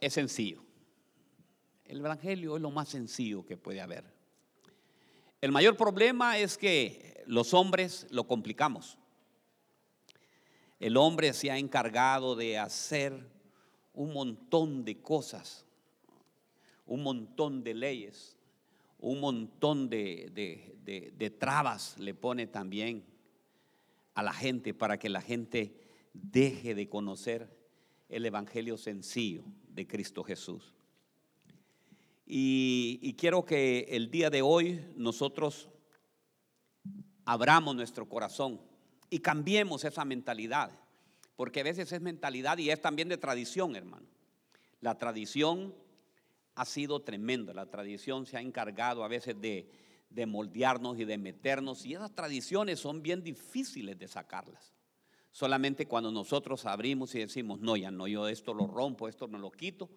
[0.00, 0.62] es sencillo.
[1.84, 4.04] El Evangelio es lo más sencillo que puede haber.
[5.40, 8.96] El mayor problema es que los hombres lo complicamos.
[10.80, 13.28] El hombre se ha encargado de hacer
[13.92, 15.66] un montón de cosas,
[16.86, 18.36] un montón de leyes,
[18.98, 23.04] un montón de, trabas le pone también
[24.14, 25.76] a la gente para que la gente
[26.12, 27.48] deje de conocer
[28.08, 30.74] el Evangelio sencillo de Cristo Jesús.
[32.24, 35.68] Y, quiero que el día de hoy nosotros
[37.24, 38.60] abramos nuestro corazón
[39.10, 40.70] y cambiemos esa mentalidad,
[41.36, 44.06] porque a veces es mentalidad y es también de tradición, hermano.
[44.80, 45.74] La tradición
[46.54, 49.70] ha sido tremenda, la tradición se ha encargado a veces de,
[50.08, 54.72] de moldearnos y de meternos, y esas tradiciones son bien difíciles de sacarlas.
[55.32, 59.38] Solamente cuando nosotros abrimos y decimos, no, ya no, yo esto lo rompo, esto no
[59.38, 59.88] lo quito,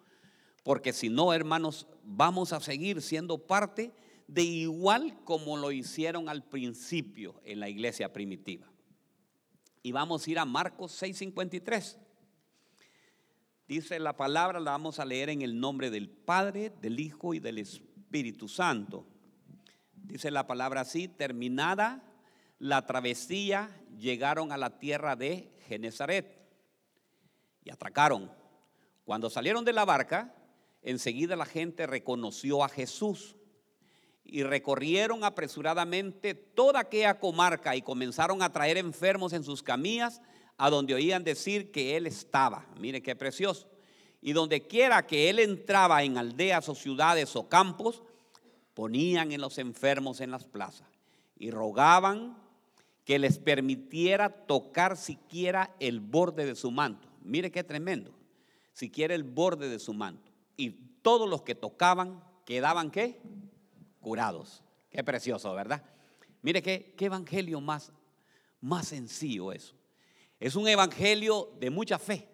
[0.64, 3.92] porque si no, hermanos, vamos a seguir siendo parte
[4.26, 8.66] de igual como lo hicieron al principio en la iglesia primitiva.
[9.82, 11.98] Y vamos a ir a Marcos 6:53.
[13.68, 17.40] Dice la palabra, la vamos a leer en el nombre del Padre, del Hijo y
[17.40, 19.06] del Espíritu Santo.
[19.94, 22.02] Dice la palabra así, terminada
[22.58, 26.36] la travesía, llegaron a la tierra de Genezaret
[27.64, 28.30] y atracaron.
[29.04, 30.34] Cuando salieron de la barca,
[30.82, 33.36] enseguida la gente reconoció a Jesús
[34.24, 40.20] y recorrieron apresuradamente toda aquella comarca y comenzaron a traer enfermos en sus camillas
[40.56, 42.66] a donde oían decir que él estaba.
[42.78, 43.68] Mire qué precioso.
[44.20, 48.02] Y donde quiera que él entraba en aldeas o ciudades o campos,
[48.74, 50.88] ponían en los enfermos en las plazas
[51.38, 52.45] y rogaban
[53.06, 57.08] que les permitiera tocar siquiera el borde de su manto.
[57.22, 58.12] Mire qué tremendo.
[58.72, 60.70] Siquiera el borde de su manto y
[61.02, 63.20] todos los que tocaban quedaban qué?
[64.00, 64.64] Curados.
[64.90, 65.84] Qué precioso, ¿verdad?
[66.42, 67.92] Mire qué, qué evangelio más,
[68.60, 69.76] más sencillo eso.
[70.40, 72.28] Es un evangelio de mucha fe.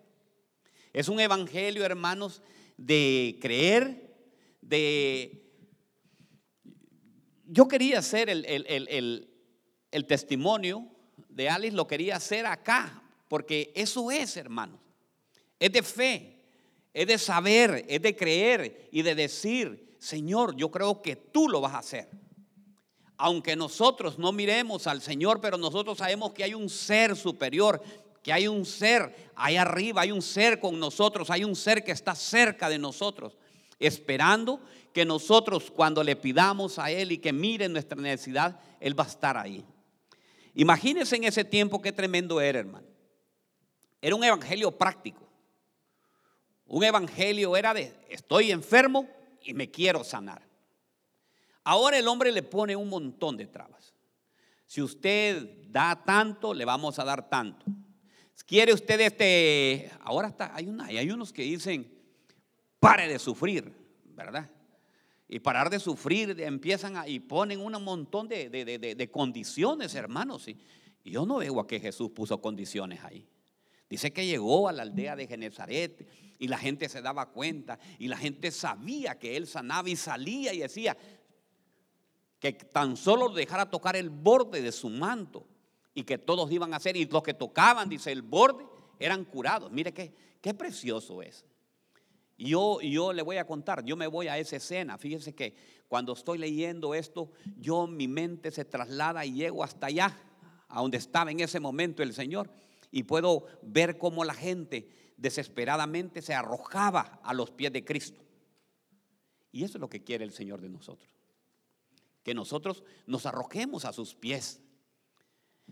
[0.95, 2.41] Es un evangelio, hermanos,
[2.79, 4.17] de creer,
[4.63, 5.39] de...
[7.45, 9.32] Yo quería hacer el, el, el
[10.07, 10.87] testimonio
[11.29, 14.81] de Alice, lo quería hacer acá, porque eso es, hermanos.
[15.59, 16.33] Es de fe
[16.95, 21.61] es de saber, es de creer y de decir, Señor, yo creo que tú lo
[21.61, 22.09] vas a hacer.
[23.17, 27.83] Aunque nosotros no miremos al Señor, pero nosotros sabemos que hay un ser superior,
[28.23, 31.93] que hay un ser ahí arriba, hay un ser con nosotros, hay un ser que
[31.93, 33.39] está cerca de nosotros,
[33.79, 34.61] esperando
[34.93, 39.09] que nosotros cuando le pidamos a Él y que mire nuestra necesidad, Él va a
[39.09, 39.65] estar ahí.
[40.55, 42.87] Imagínense en ese tiempo qué tremendo era, hermano.
[44.01, 45.29] Era un evangelio práctico.
[46.67, 49.09] Un evangelio era de, estoy enfermo
[49.43, 50.43] y me quiero sanar.
[51.65, 53.95] Ahora el hombre le pone un montón de trabas.
[54.67, 57.65] Si usted da tanto, le vamos a dar tanto.
[58.47, 59.91] ¿Quiere usted este?
[60.01, 61.91] Ahora está, hay, hay unos que dicen,
[62.81, 63.73] pare de sufrir,
[64.05, 64.51] ¿verdad?
[65.33, 70.47] Y parar de sufrir, empiezan y ponen un montón de, de condiciones, hermanos.
[70.47, 70.59] Y,
[71.07, 73.27] yo no veo a que Jesús puso condiciones ahí.
[73.89, 76.07] Dice que llegó a la aldea de Genezaret
[76.39, 80.53] y la gente se daba cuenta y la gente sabía que él sanaba y salía
[80.53, 80.99] y decía
[82.39, 85.47] que tan solo dejara tocar el borde de su manto
[85.95, 88.67] y que todos iban a hacer y los que tocaban, dice, el borde
[88.99, 89.73] eran curados.
[89.73, 90.13] Mire qué,
[90.43, 91.47] qué precioso es.
[92.45, 94.99] Yo, yo le voy a contar, yo me voy a esa escena.
[94.99, 95.55] Fíjese que
[95.87, 100.19] cuando estoy leyendo esto, yo mi mente se traslada y llego hasta allá,
[100.69, 102.51] a donde estaba en ese momento el Señor
[102.91, 108.21] y puedo ver cómo la gente desesperadamente se arrojaba a los pies de Cristo.
[109.53, 111.13] Y eso es lo que quiere el Señor de nosotros.
[112.25, 114.61] Que nosotros nos arrojemos a sus pies.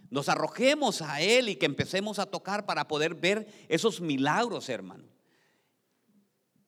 [0.08, 5.09] Nos arrojemos a Él y que empecemos a tocar para poder ver esos milagros, hermano.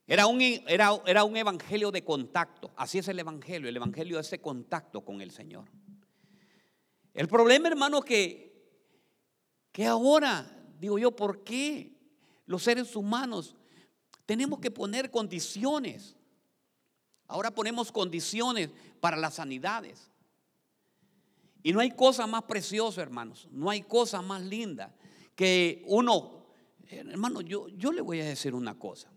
[0.06, 2.70] Era un, era, era un evangelio de contacto.
[2.76, 3.68] Así es el evangelio.
[3.68, 5.64] El evangelio es ese contacto con el Señor.
[7.14, 8.52] El problema, hermano, que
[9.72, 10.46] que ahora,
[10.78, 11.98] digo yo, ¿por qué
[12.44, 13.56] los seres humanos
[14.26, 16.14] tenemos que poner condiciones?
[17.26, 18.68] Ahora ponemos condiciones
[19.00, 20.10] para las sanidades.
[21.62, 24.94] Y no hay cosa más preciosa, hermanos, no hay cosa más linda
[25.34, 26.44] que uno,
[26.88, 29.10] hermano, yo, yo le voy a decir una cosa.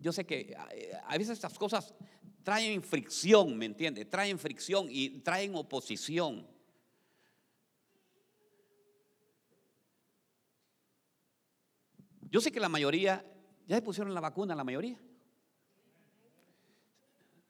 [0.00, 1.94] Yo sé que eh, a veces estas cosas
[2.42, 4.04] traen fricción, ¿me entiende?
[4.04, 6.48] Traen fricción y traen oposición.
[12.30, 13.24] Yo sé que la mayoría
[13.70, 14.98] ¿Ya se pusieron la vacuna la mayoría?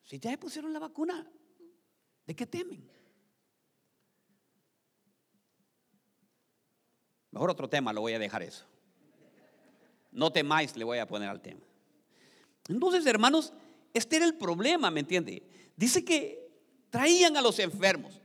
[0.05, 1.27] Si ya se pusieron la vacuna,
[2.27, 2.87] ¿de qué temen?
[7.31, 8.67] Mejor otro tema, lo voy a dejar eso.
[10.13, 11.63] No temáis, le voy a poner al tema.
[12.71, 13.53] Entonces, hermanos,
[13.93, 15.43] este era el problema, ¿me entiende?
[15.77, 16.51] Dice que
[16.91, 18.21] traían a los enfermos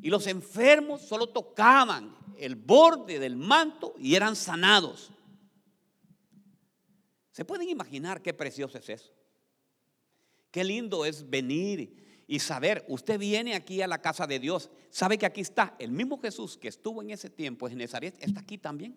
[0.00, 5.10] y los enfermos solo tocaban el borde del manto y eran sanados.
[7.32, 9.12] ¿Se pueden imaginar qué precioso es eso?
[10.50, 15.18] Qué lindo es venir y saber, usted viene aquí a la casa de Dios, sabe
[15.18, 18.58] que aquí está el mismo Jesús que estuvo en ese tiempo en Nazaret, está aquí
[18.58, 18.96] también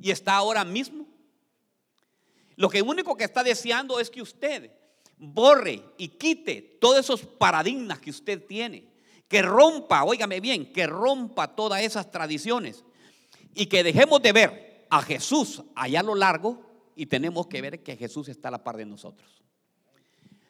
[0.00, 1.05] y está ahora mismo.
[2.56, 4.70] Lo que único que está deseando es que usted
[5.18, 8.88] borre y quite todos esos paradigmas que usted tiene,
[9.28, 12.84] que rompa, óigame bien, que rompa todas esas tradiciones
[13.54, 16.62] y que dejemos de ver a Jesús allá a lo largo
[16.94, 19.42] y tenemos que ver que Jesús está a la par de nosotros.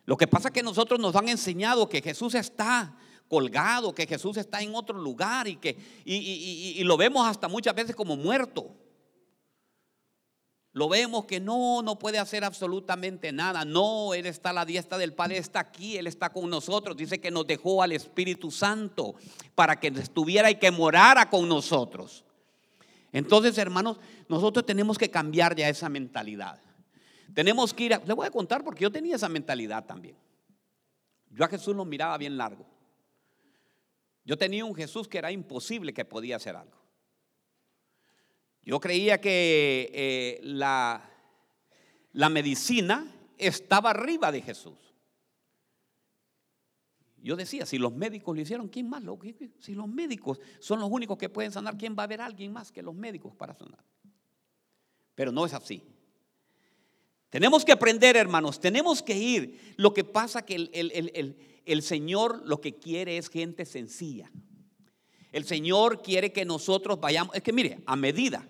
[0.05, 2.97] Lo que pasa es que nosotros nos han enseñado que Jesús está
[3.29, 7.75] colgado, que Jesús está en otro lugar y que y, y lo vemos hasta muchas
[7.75, 8.73] veces como muerto.
[10.77, 13.65] Lo vemos que no, no puede hacer absolutamente nada.
[13.65, 16.95] No, Él está a la diestra del Padre, está aquí, Él está con nosotros.
[16.95, 19.15] Dice que nos dejó al Espíritu Santo
[19.55, 22.27] para que estuviera y que morara con nosotros.
[23.11, 23.97] Entonces, hermanos,
[24.29, 26.61] nosotros tenemos que cambiar ya esa mentalidad.
[27.33, 30.19] Tenemos que ir a, le voy a contar porque yo tenía esa mentalidad también.
[31.31, 32.67] Yo a Jesús lo miraba bien largo.
[34.27, 36.77] Yo tenía un Jesús que era imposible que podía hacer algo.
[38.67, 41.09] Yo creía que eh, la,
[42.13, 43.07] la medicina
[43.39, 44.77] estaba arriba de Jesús.
[47.23, 49.05] Yo decía, si los médicos lo hicieron, ¿quién más?
[49.61, 52.73] Si los médicos son los únicos que pueden sanar, ¿quién va a haber alguien más
[52.73, 53.85] que los médicos para sanar?
[55.15, 55.85] Pero no es así.
[57.31, 59.75] Tenemos que aprender, hermanos, tenemos que ir.
[59.77, 64.31] Lo que pasa que el, el, el Señor lo que quiere es gente sencilla.
[65.31, 68.49] El Señor quiere que nosotros vayamos, es que mire, a medida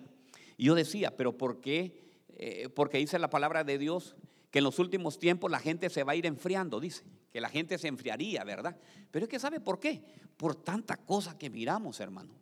[0.57, 2.03] y yo decía, pero ¿por qué?
[2.35, 4.15] Eh, porque dice la palabra de Dios
[4.51, 7.49] que en los últimos tiempos la gente se va a ir enfriando, dice, que la
[7.49, 8.77] gente se enfriaría, ¿verdad?
[9.11, 10.01] Pero es que ¿sabe por qué?
[10.35, 12.33] Por tanta cosa que miramos, hermano.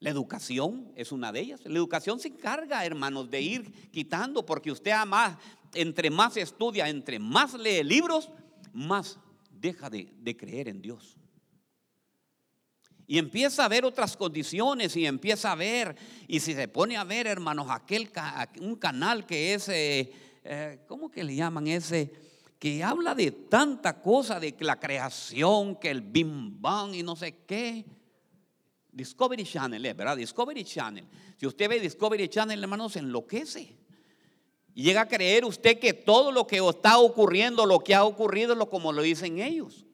[0.00, 1.60] La educación es una de ellas.
[1.64, 5.38] La educación se encarga, hermanos, de ir quitando, porque usted más,
[5.74, 8.30] entre más estudia, entre más lee libros,
[8.72, 9.20] más
[9.50, 11.16] deja de, de creer en Dios.
[13.12, 15.94] Y empieza a ver otras condiciones y empieza a ver,
[16.26, 18.10] y si se pone a ver, hermanos, aquel
[18.62, 20.10] un canal que es, eh,
[20.42, 22.10] eh, ¿cómo que le llaman ese?
[22.58, 27.44] Que habla de tanta cosa, de la creación, que el bim bam y no sé
[27.44, 27.84] qué.
[28.90, 30.16] Discovery Channel, eh, ¿verdad?
[30.16, 31.04] Discovery Channel.
[31.36, 33.76] Si usted ve Discovery Channel, hermanos, se enloquece.
[34.72, 38.70] Llega a creer usted que todo lo que está ocurriendo, lo que ha ocurrido, lo
[38.70, 39.84] como lo dicen ellos.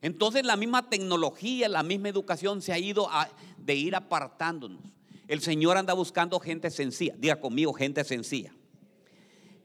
[0.00, 4.82] Entonces la misma tecnología, la misma educación se ha ido a, de ir apartándonos.
[5.26, 7.14] El Señor anda buscando gente sencilla.
[7.18, 8.54] Diga conmigo, gente sencilla.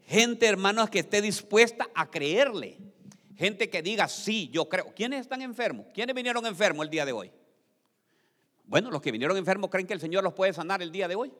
[0.05, 2.77] Gente, hermanos, que esté dispuesta a creerle.
[3.37, 4.93] Gente que diga, sí, yo creo.
[4.95, 5.85] ¿Quiénes están enfermos?
[5.93, 7.31] ¿Quiénes vinieron enfermos el día de hoy?
[8.65, 11.15] Bueno, los que vinieron enfermos creen que el Señor los puede sanar el día de
[11.15, 11.31] hoy.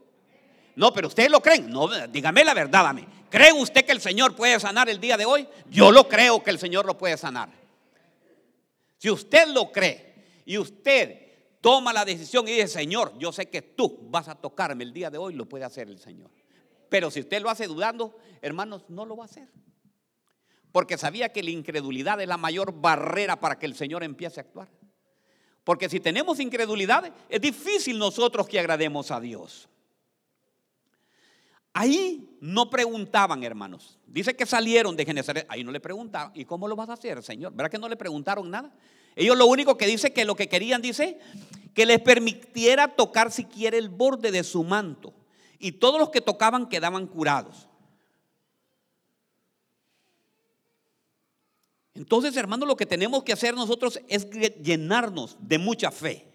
[0.75, 1.69] No, pero ustedes lo creen.
[1.69, 3.06] No, dígame la verdad a mí.
[3.30, 5.48] ¿Cree usted que el Señor puede sanar el día de hoy?
[5.69, 7.50] Yo lo creo que el Señor lo puede sanar.
[9.03, 10.13] Si usted lo cree
[10.45, 14.86] y usted toma la decisión y dice, Señor, yo sé que tú vas a tocarme
[14.86, 16.31] el día de hoy, lo puede hacer el Señor.
[16.88, 19.50] Pero si usted lo hace dudando, hermanos, no lo va a hacer.
[20.72, 24.43] Porque sabía que la incredulidad es la mayor barrera para que el Señor empiece a
[24.43, 24.69] actuar.
[25.65, 29.67] Porque si tenemos incredulidad, es difícil nosotros que agrademos a Dios.
[31.74, 33.97] Ahí no preguntaban, hermanos.
[34.05, 35.45] Dice que salieron de Genesaret.
[35.47, 36.33] Ahí no le preguntaban.
[36.35, 37.53] ¿Y cómo lo vas a hacer, Señor?
[37.53, 38.69] ¿Verdad que no le preguntaron nada?
[39.15, 41.21] Ellos lo único que dice que lo que querían, dice,
[41.73, 45.13] que les permitiera tocar siquiera el borde de su manto.
[45.57, 47.69] Y todos los que tocaban quedaban curados.
[51.93, 54.29] Entonces, hermanos, lo que tenemos que hacer nosotros es
[54.62, 56.27] llenarnos de mucha fe.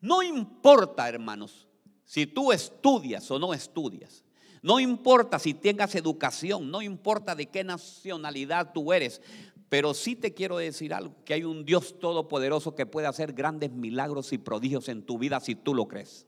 [0.00, 1.68] No importa, hermanos,
[2.06, 4.24] si tú estudias o no estudias,
[4.62, 9.20] no importa si tengas educación, no importa de qué nacionalidad tú eres,
[9.68, 13.72] pero sí te quiero decir algo, que hay un Dios todopoderoso que puede hacer grandes
[13.72, 16.26] milagros y prodigios en tu vida si tú lo crees.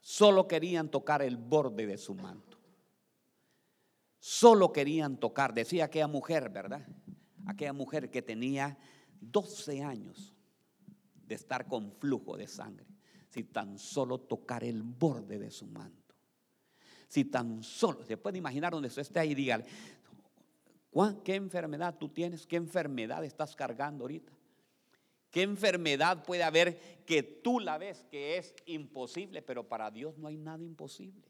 [0.00, 2.58] Solo querían tocar el borde de su manto.
[4.18, 6.86] Solo querían tocar, decía aquella mujer, ¿verdad?
[7.46, 8.78] Aquella mujer que tenía
[9.20, 10.32] 12 años
[11.26, 12.86] de estar con flujo de sangre,
[13.32, 16.14] si tan solo tocar el borde de su manto.
[17.08, 19.64] Si tan solo se puede imaginar donde usted esté ahí y dígale,
[21.24, 22.46] ¿qué enfermedad tú tienes?
[22.46, 24.32] ¿Qué enfermedad estás cargando ahorita?
[25.30, 30.28] ¿Qué enfermedad puede haber que tú la ves que es imposible, pero para Dios no
[30.28, 31.26] hay nada imposible?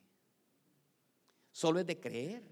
[1.53, 2.43] Solo es de creer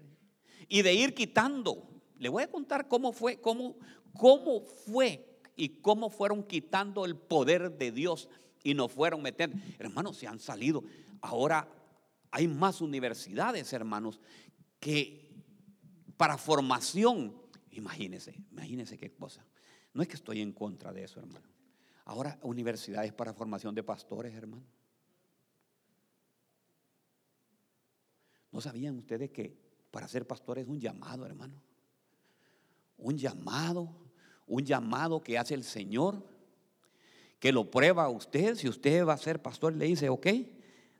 [0.69, 1.89] y de ir quitando.
[2.17, 3.75] Le voy a contar cómo fue, cómo,
[4.17, 8.29] cómo fue y cómo fueron quitando el poder de Dios
[8.63, 9.57] y nos fueron metiendo.
[9.79, 10.83] Hermanos, se han salido.
[11.21, 11.67] Ahora
[12.31, 14.19] hay más universidades, hermanos,
[14.79, 15.29] que
[16.17, 17.35] para formación,
[17.71, 19.45] imagínense, imagínense qué cosa.
[19.93, 21.47] No es que estoy en contra de eso, hermano.
[22.05, 24.65] Ahora universidades para formación de pastores, hermano.
[28.51, 29.57] ¿No sabían ustedes que
[29.91, 31.55] para ser pastor es un llamado, hermano?
[32.97, 33.95] Un llamado,
[34.45, 36.23] un llamado que hace el Señor,
[37.41, 38.55] que lo prueba usted.
[38.55, 40.27] Si usted va a ser pastor, le dice, ok,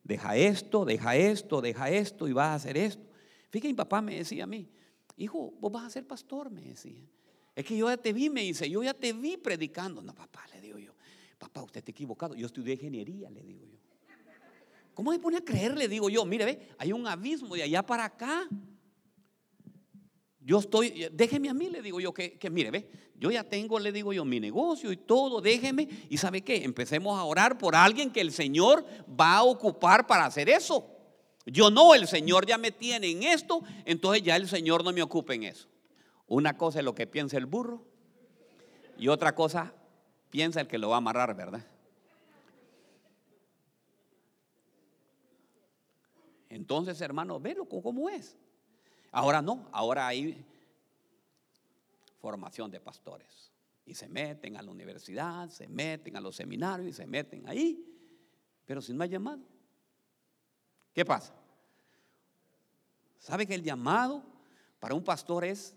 [0.04, 3.04] deja esto, deja esto, deja esto y vas a hacer esto.
[3.52, 4.68] Fíjate, mi papá me decía a mí,
[5.18, 7.06] hijo, vos vas a ser pastor, me decía.
[7.56, 10.02] Es que yo ya te vi, me dice, yo ya te vi predicando.
[10.02, 10.94] No, papá, le digo yo,
[11.38, 12.34] papá, usted está equivocado.
[12.34, 13.78] Yo estudié ingeniería, le digo yo.
[14.96, 15.78] ¿Cómo me pone a creer?
[15.78, 18.50] Le digo yo, mire, ve, hay un abismo de allá para acá.
[20.44, 23.92] Yo estoy, déjeme a mí, le digo yo, que, mire, ve, yo ya tengo, le
[23.92, 25.88] digo yo, mi negocio y todo, déjeme.
[26.10, 30.26] Y sabe qué, empecemos a orar por alguien que el Señor va a ocupar para
[30.26, 30.88] hacer eso.
[31.46, 35.04] Yo no, el Señor ya me tiene en esto, entonces ya el Señor no me
[35.04, 35.68] ocupa en eso.
[36.28, 37.86] Una cosa es lo que piensa el burro
[38.98, 39.74] y otra cosa
[40.30, 41.66] piensa el que lo va a amarrar, ¿verdad?
[46.50, 48.38] Entonces, hermano, velo cómo es.
[49.12, 50.46] Ahora no, ahora hay
[52.20, 53.52] formación de pastores.
[53.86, 57.86] Y se meten a la universidad, se meten a los seminarios y se meten ahí.
[58.66, 59.42] Pero si no hay llamado,
[60.94, 61.34] ¿qué pasa?
[63.18, 64.24] ¿Sabe que el llamado
[64.80, 65.76] para un pastor es,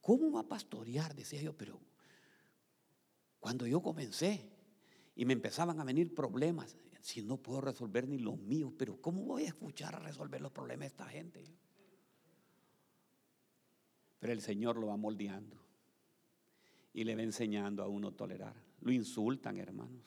[0.00, 1.14] ¿cómo va a pastorear?
[1.14, 1.80] Decía yo, pero
[3.40, 4.48] cuando yo comencé
[5.16, 6.76] y me empezaban a venir problemas,
[7.08, 10.52] si no puedo resolver ni los míos, pero ¿cómo voy a escuchar a resolver los
[10.52, 11.42] problemas de esta gente?
[14.18, 15.56] Pero el Señor lo va moldeando
[16.92, 18.54] y le va enseñando a uno a tolerar.
[18.82, 20.02] Lo insultan, hermanos.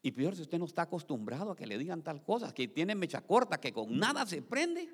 [0.00, 2.94] Y peor si usted no está acostumbrado a que le digan tal cosa, que tiene
[2.94, 4.88] mecha corta, que con nada se prende,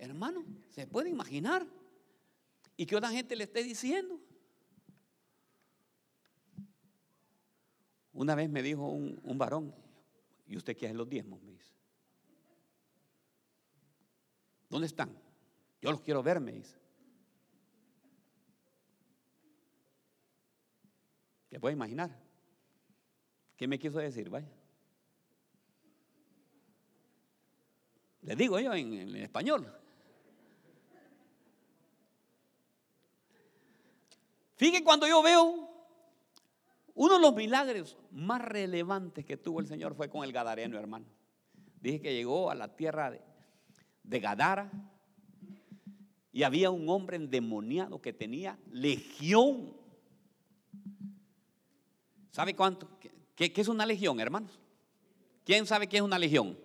[0.00, 1.64] hermano, se puede imaginar.
[2.76, 4.18] Y que otra gente le esté diciendo.
[8.12, 9.74] Una vez me dijo un, varón,
[10.46, 11.42] ¿y usted qué hace los diezmos?
[11.42, 11.72] Me dice.
[14.68, 15.16] ¿Dónde están?
[15.80, 16.76] Yo los quiero ver, me dice.
[21.48, 22.18] ¿Qué puede imaginar?
[23.56, 24.28] ¿Qué me quiso decir?
[24.28, 24.48] Vaya.
[28.22, 29.70] Le digo yo en, en español.
[34.56, 35.71] Fíjate cuando yo veo
[36.94, 41.06] uno de los milagros más relevantes que tuvo el Señor fue con el Gadareno, hermano.
[41.80, 43.10] Dije que llegó a la tierra
[44.02, 44.70] de, Gadara
[46.32, 49.74] y había un hombre endemoniado que tenía legión.
[52.30, 52.88] ¿Sabe cuánto?
[53.34, 54.60] ¿Qué, es una legión, hermanos?
[55.44, 56.58] ¿Quién sabe qué es una legión?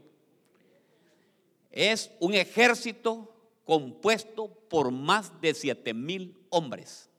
[1.71, 7.09] Es un ejército compuesto por más de siete mil hombres.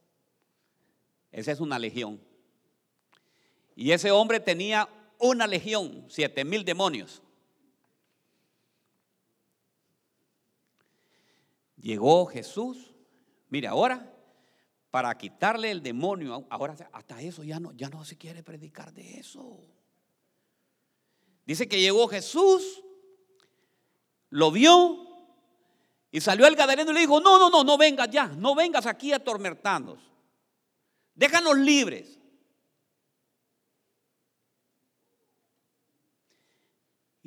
[1.33, 2.28] Esa es una legión.
[3.81, 4.89] Y ese hombre tenía
[5.21, 7.23] una legión, siete mil demonios.
[11.77, 12.93] Llegó Jesús,
[13.49, 14.13] mire ahora,
[14.91, 19.21] para quitarle el demonio, ahora hasta eso ya no, ya no se quiere predicar de
[19.21, 19.61] eso.
[21.47, 22.83] Dice que llegó Jesús,
[24.31, 25.07] lo vio
[26.11, 28.87] y salió el gadareno y le dijo, no, no, no, no vengas ya, no vengas
[28.87, 30.01] aquí a atormentarnos,
[31.15, 32.18] déjanos libres.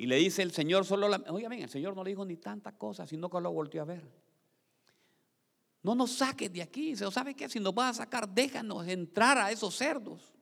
[0.02, 1.14] Y le dice el Señor solo la...
[1.14, 4.02] el Señor no le dijo ni tantas cosas, sino que lo volteó a ver.
[5.80, 6.96] No nos saques de aquí.
[6.96, 7.48] ¿Sabe qué?
[7.48, 10.34] Si nos vas a sacar, déjanos entrar a esos cerdos.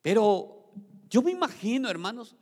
[0.00, 0.72] Pero
[1.10, 2.36] yo me imagino, hermanos,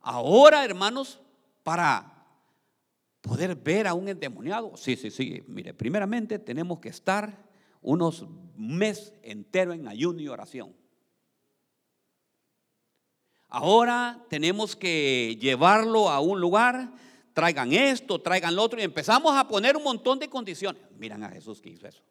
[0.00, 1.20] ahora, hermanos,
[1.62, 2.26] para
[3.20, 4.74] poder ver a un endemoniado.
[4.78, 5.44] Sí, sí, sí.
[5.48, 7.46] Mire, primeramente tenemos que estar
[7.82, 8.24] unos
[8.56, 10.85] meses enteros en ayuno y oración.
[13.58, 16.92] Ahora tenemos que llevarlo a un lugar,
[17.32, 20.82] traigan esto, traigan lo otro, y empezamos a poner un montón de condiciones.
[20.98, 22.02] Miran a Jesús que hizo eso.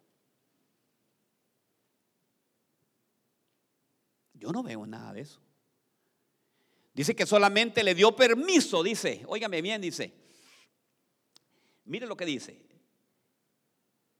[4.33, 5.39] Yo no veo nada de eso.
[6.95, 10.15] Dice que solamente le dio permiso, dice, óigame bien, dice.
[11.83, 12.59] Mire lo que dice.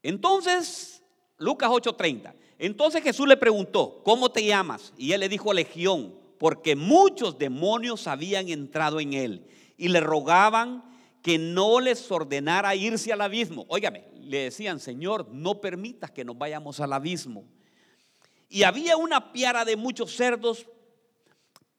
[0.00, 1.02] Entonces,
[1.38, 2.36] Lucas 8:30.
[2.60, 4.92] Entonces Jesús le preguntó, ¿cómo te llamas?
[4.96, 10.84] Y él le dijo Legión, porque muchos demonios habían entrado en él y le rogaban
[11.22, 13.66] que no les ordenara irse al abismo.
[13.68, 17.44] Óigame, le decían, Señor, no permitas que nos vayamos al abismo.
[18.48, 20.66] Y había una piara de muchos cerdos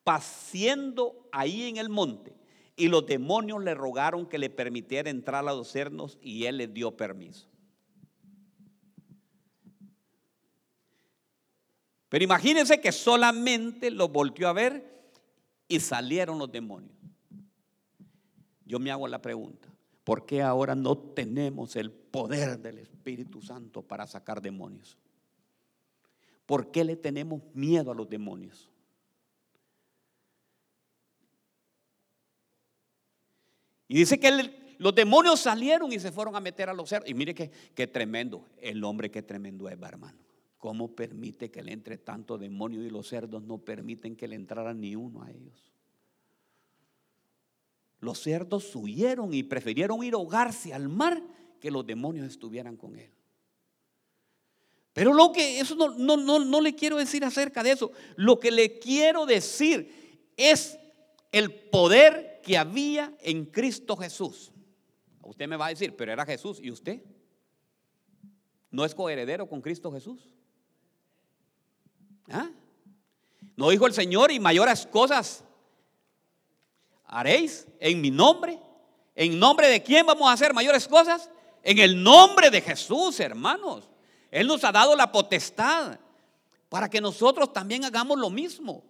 [0.03, 2.35] paciendo ahí en el monte.
[2.75, 6.73] Y los demonios le rogaron que le permitiera entrar a los cerdos y él les
[6.73, 7.47] dio permiso.
[12.09, 15.11] Pero imagínense que solamente los volteó a ver
[15.67, 16.95] y salieron los demonios.
[18.65, 19.67] Yo me hago la pregunta,
[20.03, 24.97] ¿por qué ahora no tenemos el poder del Espíritu Santo para sacar demonios?
[26.45, 28.69] ¿Por qué le tenemos miedo a los demonios?
[33.89, 37.09] Y dice que los demonios salieron y se fueron a meter a los cerdos.
[37.09, 40.26] Y mire que, qué tremendo, el hombre que tremendo es, hermano.
[40.57, 44.73] ¿Cómo permite que le entre tanto demonio y los cerdos no permiten que le entrara
[44.73, 45.71] ni uno a ellos?
[47.99, 51.21] Los cerdos huyeron y prefirieron ir a ahogarse al mar
[51.59, 53.11] que los demonios estuvieran con él.
[54.93, 57.91] Pero lo que, eso no, no, no, no le quiero decir acerca de eso.
[58.15, 60.79] Lo que le quiero decir es
[61.31, 64.51] el poder que había en Cristo Jesús.
[65.21, 67.03] Usted me va a decir, pero era Jesús y usted.
[68.71, 70.33] ¿No es coheredero con Cristo Jesús?
[72.29, 72.49] ¿Ah?
[73.55, 75.43] ¿No dijo el Señor y mayores cosas
[77.05, 78.59] haréis en mi nombre?
[79.15, 81.29] ¿En nombre de quién vamos a hacer mayores cosas?
[81.63, 83.89] En el nombre de Jesús, hermanos.
[84.29, 85.99] Él nos ha dado la potestad
[86.69, 88.83] para que nosotros también hagamos lo mismo.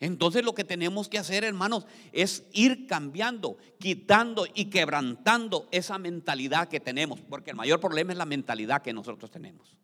[0.00, 6.68] Entonces lo que tenemos que hacer, hermanos, es ir cambiando, quitando y quebrantando esa mentalidad
[6.68, 9.78] que tenemos, porque el mayor problema es la mentalidad que nosotros tenemos.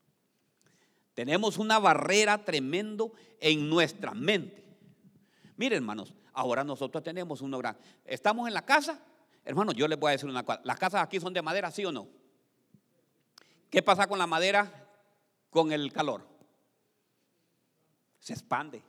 [1.21, 4.65] Tenemos una barrera tremendo en nuestra mente.
[5.59, 7.77] Miren, hermanos, ahora nosotros tenemos un gran.
[8.07, 8.99] Estamos en la casa,
[9.45, 10.63] hermanos, yo les voy a decir una cosa.
[10.65, 12.09] ¿Las casas aquí son de madera, sí o no?
[13.69, 14.89] ¿Qué pasa con la madera
[15.51, 16.27] con el calor?
[18.19, 18.83] Se expande.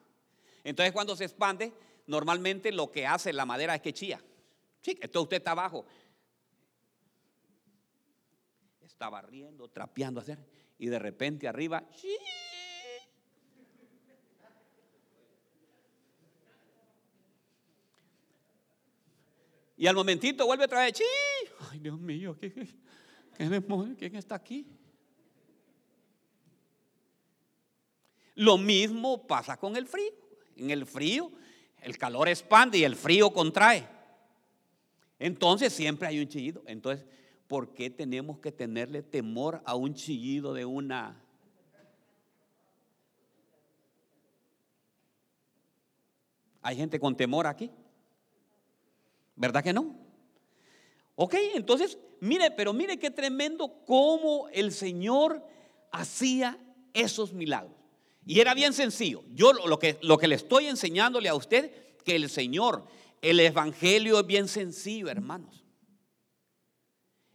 [0.64, 1.74] Entonces, cuando se expande,
[2.08, 4.22] normalmente lo que hace la madera es que chía.
[4.80, 5.86] Sí, entonces usted está abajo.
[8.80, 10.40] Está barriendo, trapeando, hacer
[10.82, 11.88] y de repente arriba,
[19.78, 21.00] y al momentito vuelve otra vez,
[21.70, 22.68] ay Dios mío, ¿qué, qué,
[23.38, 24.66] ¿quién está aquí?
[28.34, 30.12] Lo mismo pasa con el frío.
[30.56, 31.32] En el frío,
[31.84, 33.88] el calor expande y el frío contrae.
[35.20, 36.64] Entonces siempre hay un chillido.
[36.66, 37.06] Entonces,
[37.52, 41.22] ¿por qué tenemos que tenerle temor a un chillido de una...
[46.62, 47.70] ¿Hay gente con temor aquí?
[49.36, 49.94] ¿Verdad que no?
[51.16, 55.46] Ok, entonces, mire, pero mire qué tremendo cómo el Señor
[55.92, 56.58] hacía
[56.94, 57.76] esos milagros.
[58.26, 59.26] Y era bien sencillo.
[59.34, 62.86] Yo lo que, lo que le estoy enseñándole a usted, que el Señor,
[63.22, 65.61] el Evangelio es bien sencillo, hermanos.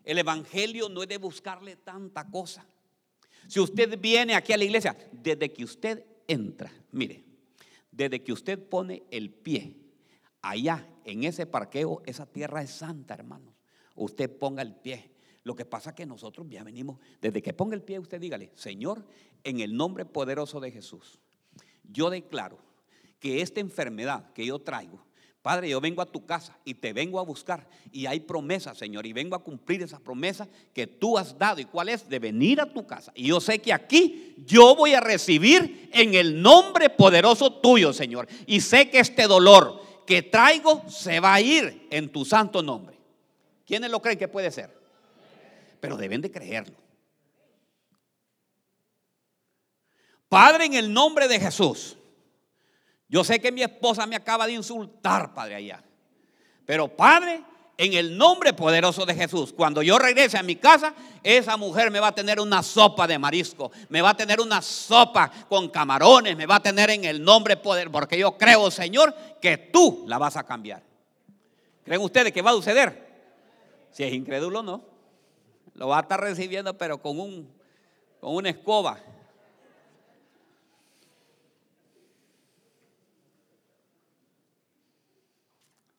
[0.07, 2.65] El Evangelio no es de buscarle tanta cosa.
[3.49, 7.25] Si usted viene aquí a la iglesia, desde que usted entra, mire,
[7.91, 9.77] desde que usted pone el pie
[10.43, 13.53] allá en ese parqueo, esa tierra es santa, hermanos.
[13.97, 15.11] Usted ponga el pie.
[15.43, 18.53] Lo que pasa es que nosotros ya venimos, desde que ponga el pie, usted dígale,
[18.55, 19.05] Señor,
[19.43, 21.19] en el nombre poderoso de Jesús,
[21.83, 22.59] yo declaro
[23.19, 25.05] que esta enfermedad que yo traigo,
[25.47, 29.07] Padre, yo vengo a tu casa y te vengo a buscar y hay promesa, Señor,
[29.07, 31.61] y vengo a cumplir esa promesa que tú has dado.
[31.61, 32.09] ¿Y cuál es?
[32.09, 33.13] De venir a tu casa.
[33.15, 38.27] Y yo sé que aquí yo voy a recibir en el nombre poderoso tuyo, Señor.
[38.45, 42.99] Y sé que este dolor que traigo se va a ir en tu santo nombre.
[43.65, 44.77] ¿Quiénes lo creen que puede ser?
[45.79, 46.77] Pero deben de creerlo.
[50.29, 51.96] Padre, en el nombre de Jesús.
[53.09, 55.83] Yo sé que mi esposa me acaba de insultar, Padre, allá.
[56.65, 57.43] Pero Padre,
[57.79, 62.01] en el nombre poderoso de Jesús, cuando yo regrese a mi casa, esa mujer me
[62.01, 66.37] va a tener una sopa de marisco, me va a tener una sopa con camarones,
[66.37, 70.19] me va a tener en el nombre poder, porque yo creo, Señor, que tú la
[70.19, 70.83] vas a cambiar.
[71.85, 73.07] ¿Creen ustedes que va a suceder?
[73.93, 74.83] Si es incrédulo, no.
[75.75, 77.49] Lo va a estar recibiendo, pero con, un,
[78.21, 78.99] con una escoba.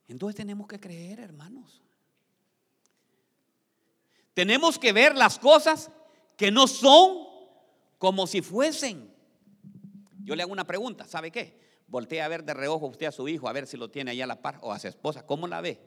[0.07, 1.81] Entonces tenemos que creer, hermanos.
[4.33, 5.91] Tenemos que ver las cosas
[6.35, 7.27] que no son
[7.97, 9.13] como si fuesen.
[10.23, 11.59] Yo le hago una pregunta, ¿sabe qué?
[11.87, 14.21] Voltea a ver de reojo usted a su hijo, a ver si lo tiene ahí
[14.21, 15.79] a la par, o a su esposa, ¿cómo la ve?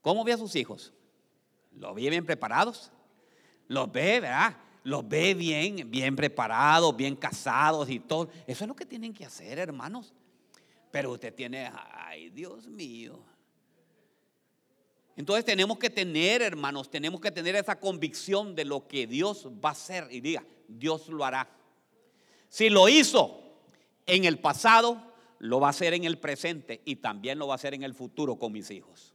[0.00, 0.92] ¿Cómo ve a sus hijos?
[1.72, 2.90] ¿Los ve bien preparados?
[3.68, 4.56] ¿Los ve, verdad?
[4.82, 8.28] Los ve bien, bien preparados, bien casados y todo.
[8.46, 10.12] Eso es lo que tienen que hacer, hermanos.
[10.90, 13.22] Pero usted tiene, ay, Dios mío.
[15.16, 19.70] Entonces tenemos que tener, hermanos, tenemos que tener esa convicción de lo que Dios va
[19.70, 20.08] a hacer.
[20.10, 21.48] Y diga, Dios lo hará.
[22.48, 23.40] Si lo hizo
[24.06, 27.56] en el pasado, lo va a hacer en el presente y también lo va a
[27.56, 29.14] hacer en el futuro con mis hijos.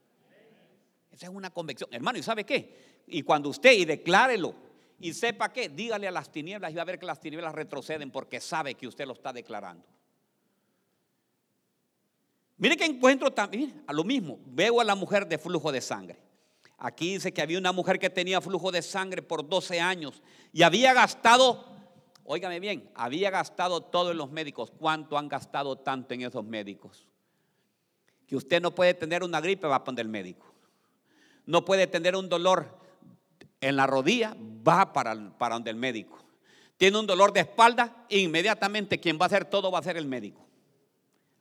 [1.12, 1.90] Esa es una convicción.
[1.94, 3.04] Hermano, ¿y sabe qué?
[3.08, 4.54] Y cuando usted, y declárelo,
[5.00, 8.12] y sepa qué, dígale a las tinieblas y va a ver que las tinieblas retroceden
[8.12, 9.86] porque sabe que usted lo está declarando.
[12.58, 14.40] Mire que encuentro también a lo mismo.
[14.46, 16.20] Veo a la mujer de flujo de sangre.
[16.78, 20.64] Aquí dice que había una mujer que tenía flujo de sangre por 12 años y
[20.64, 21.66] había gastado,
[22.24, 24.72] óigame bien, había gastado todo en los médicos.
[24.72, 27.08] ¿Cuánto han gastado tanto en esos médicos?
[28.28, 30.54] Que usted no puede tener una gripe, va a poner el médico.
[31.46, 32.78] No puede tener un dolor
[33.62, 34.36] en la rodilla,
[34.68, 36.20] va para, para donde el médico.
[36.78, 40.08] Tiene un dolor de espalda, inmediatamente quien va a hacer todo va a ser el
[40.08, 40.45] médico.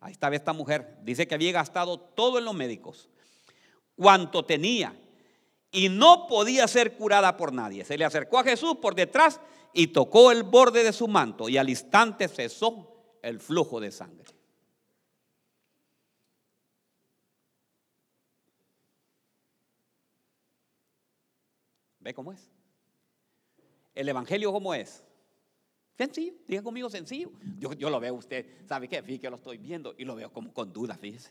[0.05, 0.99] Ahí estaba esta mujer.
[1.03, 3.09] Dice que había gastado todo en los médicos.
[3.97, 4.95] Cuanto tenía.
[5.71, 7.87] Y no podía ser curada por nadie.
[7.87, 9.40] Se le acercó a Jesús por detrás
[9.73, 11.49] y tocó el borde de su manto.
[11.49, 14.31] Y al instante cesó el flujo de sangre.
[22.01, 22.51] ¿Ve cómo es?
[23.95, 25.03] El Evangelio cómo es?
[25.97, 27.31] Sencillo, diga conmigo sencillo.
[27.59, 29.03] Yo, lo veo usted, ¿sabe qué?
[29.03, 31.31] Fíjate que lo estoy viendo y lo veo como con duda, fíjese.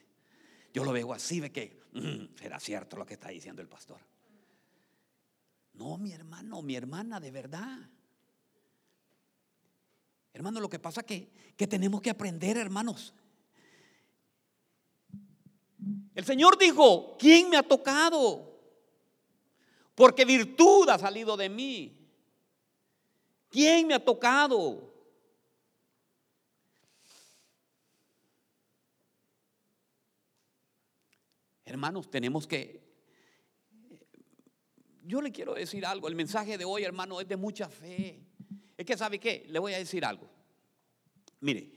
[0.74, 4.00] Yo lo veo así, ve que mm, será cierto lo que está diciendo el pastor.
[5.74, 7.90] No, mi hermano, mi hermana, de verdad.
[10.32, 13.14] Hermano, lo que pasa que, que tenemos que aprender, hermanos.
[16.16, 18.54] El Señor dijo, ¿quién me ha tocado?
[19.94, 22.03] Porque virtud ha salido de mí.
[23.54, 24.92] ¿Quién me ha tocado?
[31.64, 32.82] Hermanos, tenemos que...
[35.04, 36.08] Yo le quiero decir algo.
[36.08, 38.26] El mensaje de hoy, hermano, es de mucha fe.
[38.76, 39.46] Es que, ¿sabe qué?
[39.48, 40.28] Le voy a decir algo.
[41.40, 41.70] Mire,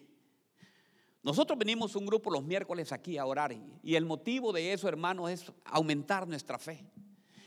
[1.22, 5.28] nosotros venimos un grupo los miércoles aquí a orar y el motivo de eso, hermano,
[5.28, 6.90] es aumentar nuestra fe.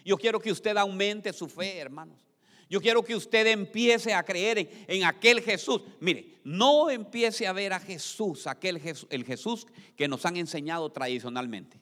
[0.05, 2.28] Yo quiero que usted aumente su fe, hermanos.
[2.69, 5.81] Yo quiero que usted empiece a creer en, aquel Jesús.
[5.99, 10.91] Mire, no empiece a ver a Jesús, aquel Jesús, el Jesús que nos han enseñado
[10.91, 11.81] tradicionalmente.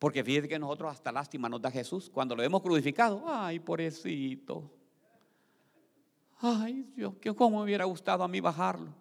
[0.00, 3.22] Porque fíjese que nosotros hasta lástima nos da Jesús cuando lo hemos crucificado.
[3.24, 4.68] Ay, pobrecito.
[6.40, 8.92] Ay, Dios, cómo me hubiera gustado a mí bajarlo.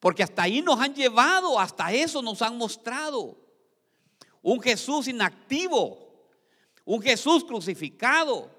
[0.00, 3.38] Porque hasta ahí nos han llevado, hasta eso nos han mostrado.
[4.40, 6.01] Un Jesús inactivo,
[6.84, 8.50] un Jesús crucificado,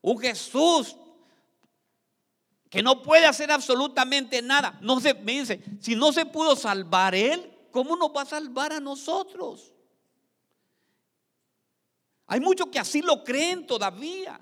[0.00, 0.96] un Jesús
[2.70, 4.78] que no puede hacer absolutamente nada.
[4.80, 8.72] No se, me dice, si no se pudo salvar Él, ¿cómo nos va a salvar
[8.72, 9.72] a nosotros?
[12.26, 14.40] Hay muchos que así lo creen todavía.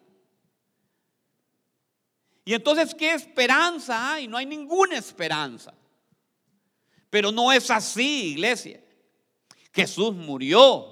[2.44, 4.28] Y entonces, ¿qué esperanza hay?
[4.28, 5.74] No hay ninguna esperanza.
[7.10, 8.80] Pero no es así, iglesia.
[9.72, 10.89] Jesús murió,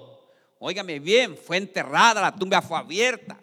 [0.59, 3.39] Óigame bien, fue enterrada, la tumba fue abierta.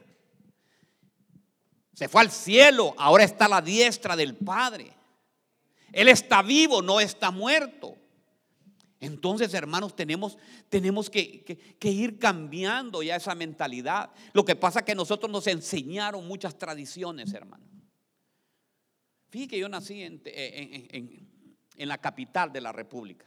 [1.95, 4.93] Se fue al cielo, ahora está la diestra del Padre.
[5.93, 7.97] Él está vivo, no está muerto.
[9.01, 10.37] Entonces, hermanos, tenemos,
[10.69, 11.43] tenemos que,
[11.79, 14.11] que, ir cambiando ya esa mentalidad.
[14.35, 17.65] Lo que pasa es que nosotros nos enseñaron muchas tradiciones, hermano.
[19.31, 23.27] Fíjate que yo nací en, en la capital de la República.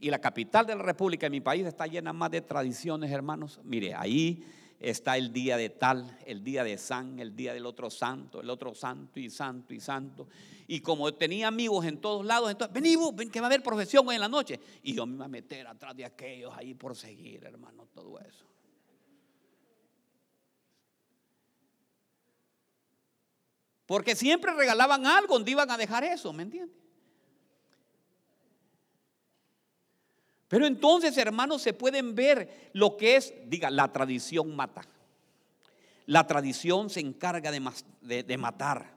[0.00, 3.60] Y la capital de la República, de mi país, está llena más de tradiciones, hermanos.
[3.64, 4.44] Mire, ahí
[4.80, 8.50] está el día de tal, el día de San, el día del otro santo, el
[8.50, 10.28] otro santo y santo y santo.
[10.66, 14.06] Y como tenía amigos en todos lados, entonces, vení ven que va a haber profesión
[14.08, 14.60] hoy en la noche.
[14.82, 18.46] Y yo me iba a meter atrás de aquellos ahí por seguir, hermano, todo eso.
[23.86, 26.83] Porque siempre regalaban algo donde iban a dejar eso, ¿me entiendes?
[30.54, 34.82] Pero entonces, hermanos, se pueden ver lo que es, diga, la tradición mata.
[36.06, 38.94] La tradición se encarga de, de, matar.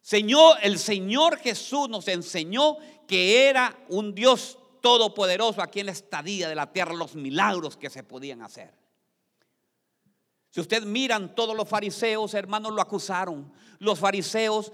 [0.00, 6.48] Señor, el Señor Jesús nos enseñó que era un Dios todopoderoso aquí en la estadía
[6.48, 8.74] de la tierra, los milagros que se podían hacer.
[10.50, 13.52] Si usted miran todos los fariseos, hermanos, lo acusaron.
[13.78, 14.72] Los fariseos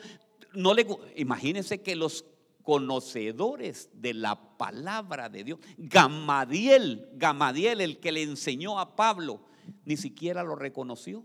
[0.54, 2.24] no le imagínense que los
[2.62, 9.44] conocedores de la palabra de Dios, Gamadiel, Gamadiel el que le enseñó a Pablo,
[9.84, 11.24] ni siquiera lo reconoció.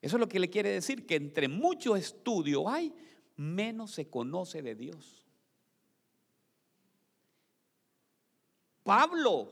[0.00, 2.92] Eso es lo que le quiere decir, que entre mucho estudio hay,
[3.36, 5.24] menos se conoce de Dios.
[8.82, 9.50] Pablo,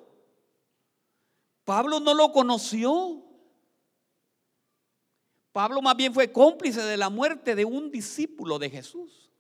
[1.65, 3.25] Pablo no lo conoció.
[5.53, 9.31] Pablo más bien fue cómplice de la muerte de un discípulo de Jesús.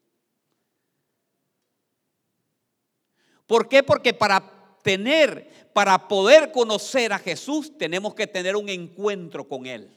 [3.46, 3.82] ¿Por qué?
[3.82, 9.90] Porque para tener, para poder conocer a Jesús, tenemos que tener un encuentro con Él.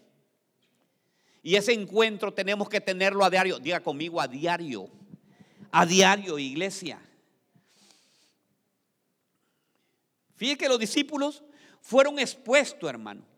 [1.43, 3.59] Y ese encuentro tenemos que tenerlo a diario.
[3.59, 4.89] Diga conmigo a diario.
[5.71, 6.99] A diario, iglesia.
[10.35, 11.43] Fíjese que los discípulos
[11.81, 13.34] fueron expuestos, hermano.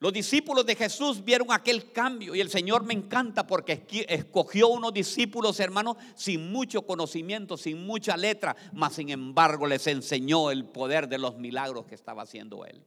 [0.00, 4.94] Los discípulos de Jesús vieron aquel cambio y el Señor me encanta porque escogió unos
[4.94, 11.06] discípulos, hermanos, sin mucho conocimiento, sin mucha letra, mas sin embargo les enseñó el poder
[11.06, 12.82] de los milagros que estaba haciendo Él.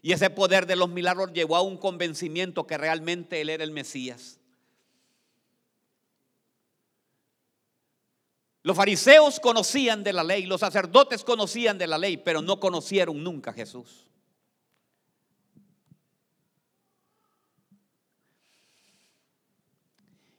[0.00, 3.70] Y ese poder de los milagros llevó a un convencimiento que realmente Él era el
[3.70, 4.40] Mesías.
[8.62, 13.22] Los fariseos conocían de la ley, los sacerdotes conocían de la ley, pero no conocieron
[13.22, 14.06] nunca a Jesús.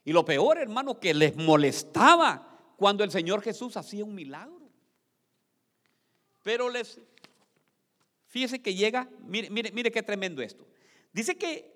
[0.04, 4.70] Y lo peor, hermano, que les molestaba cuando el Señor Jesús hacía un milagro.
[6.44, 7.00] Pero les
[8.34, 10.66] Fíjese que llega, mire, mire, mire qué tremendo esto.
[11.12, 11.72] Dice que,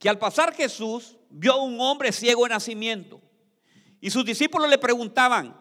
[0.00, 3.20] que al pasar Jesús vio a un hombre ciego de nacimiento.
[4.00, 5.56] Y sus discípulos le preguntaban,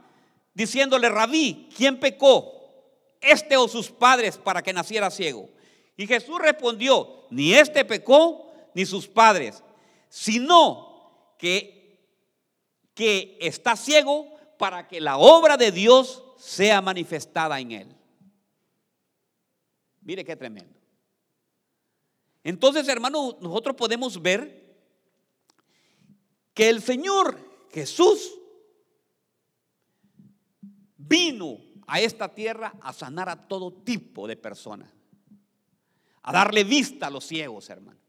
[0.55, 2.51] diciéndole, rabí, ¿quién pecó?
[3.21, 5.47] ¿Este o sus padres para que naciera ciego?
[5.95, 9.63] Y Jesús respondió, ni este pecó, ni sus padres,
[10.09, 10.88] sino
[11.39, 11.97] que,
[12.93, 14.27] que está ciego
[14.59, 17.95] para que la obra de Dios sea manifestada en él.
[20.01, 20.77] Mire qué tremendo.
[22.43, 24.77] Entonces, hermano, nosotros podemos ver
[26.53, 27.39] que el Señor
[27.71, 28.33] Jesús
[30.97, 34.91] vino a esta tierra a sanar a todo tipo de personas,
[36.21, 38.08] a darle vista a los ciegos, hermano.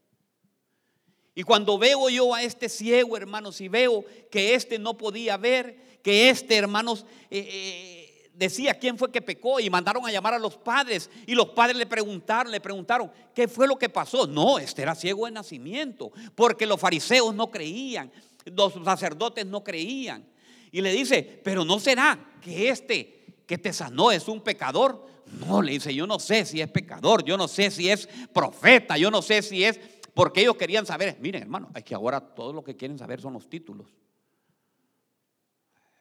[1.33, 5.99] Y cuando veo yo a este ciego, hermanos, y veo que este no podía ver,
[6.03, 10.39] que este, hermanos, eh, eh, decía quién fue que pecó y mandaron a llamar a
[10.39, 14.27] los padres y los padres le preguntaron, le preguntaron, ¿qué fue lo que pasó?
[14.27, 18.11] No, este era ciego de nacimiento, porque los fariseos no creían,
[18.45, 20.25] los sacerdotes no creían.
[20.71, 25.05] Y le dice, pero no será que este que te sanó es un pecador.
[25.39, 28.97] No, le dice, yo no sé si es pecador, yo no sé si es profeta,
[28.97, 29.79] yo no sé si es,
[30.13, 33.33] porque ellos querían saber, miren hermano, es que ahora todo lo que quieren saber son
[33.33, 33.87] los títulos.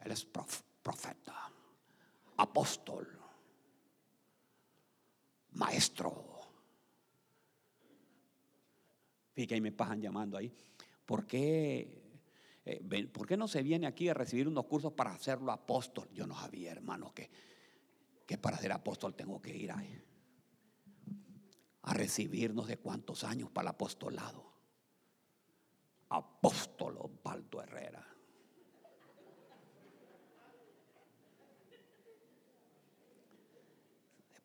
[0.01, 1.53] Él es profeta
[2.37, 3.07] apóstol,
[5.53, 6.27] maestro.
[9.33, 10.53] Fíjate, ahí me pasan llamando ahí.
[11.05, 12.21] ¿Por qué,
[12.65, 16.09] eh, ¿Por qué no se viene aquí a recibir unos cursos para hacerlo apóstol?
[16.13, 17.31] Yo no sabía, hermano, que,
[18.27, 20.03] que para ser apóstol tengo que ir ahí
[21.83, 24.51] recibirnos de cuántos años para el apostolado.
[26.09, 28.11] Apóstol Osvaldo Herrera.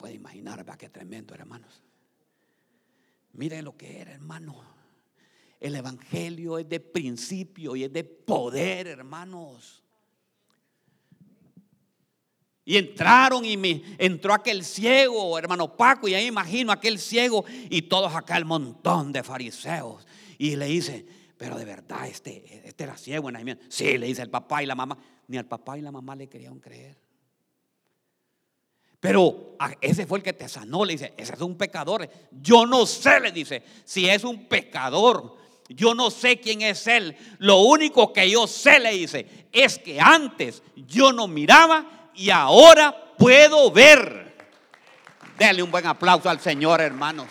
[0.05, 1.81] puede imaginar, vea qué tremendo, hermanos.
[3.33, 4.63] Mire lo que era, hermano.
[5.59, 9.84] El evangelio es de principio y es de poder, hermanos.
[12.67, 17.83] Y entraron y me entró aquel ciego, hermano Paco, y ahí imagino aquel ciego y
[17.83, 20.07] todos acá el montón de fariseos.
[20.39, 21.05] Y le dice,
[21.37, 24.73] pero de verdad, este, este era ciego en Sí, le dice el papá y la
[24.73, 24.97] mamá.
[25.27, 26.97] Ni al papá y la mamá le querían creer.
[28.99, 32.09] Pero ah, ese fue el que te sanó, le dice, ese es un pecador.
[32.31, 35.37] Yo no sé, le dice, si es un pecador.
[35.69, 37.15] Yo no sé quién es él.
[37.37, 43.15] Lo único que yo sé, le dice, es que antes yo no miraba y ahora
[43.17, 44.35] puedo ver.
[45.37, 47.27] Dele un buen aplauso al Señor, hermanos.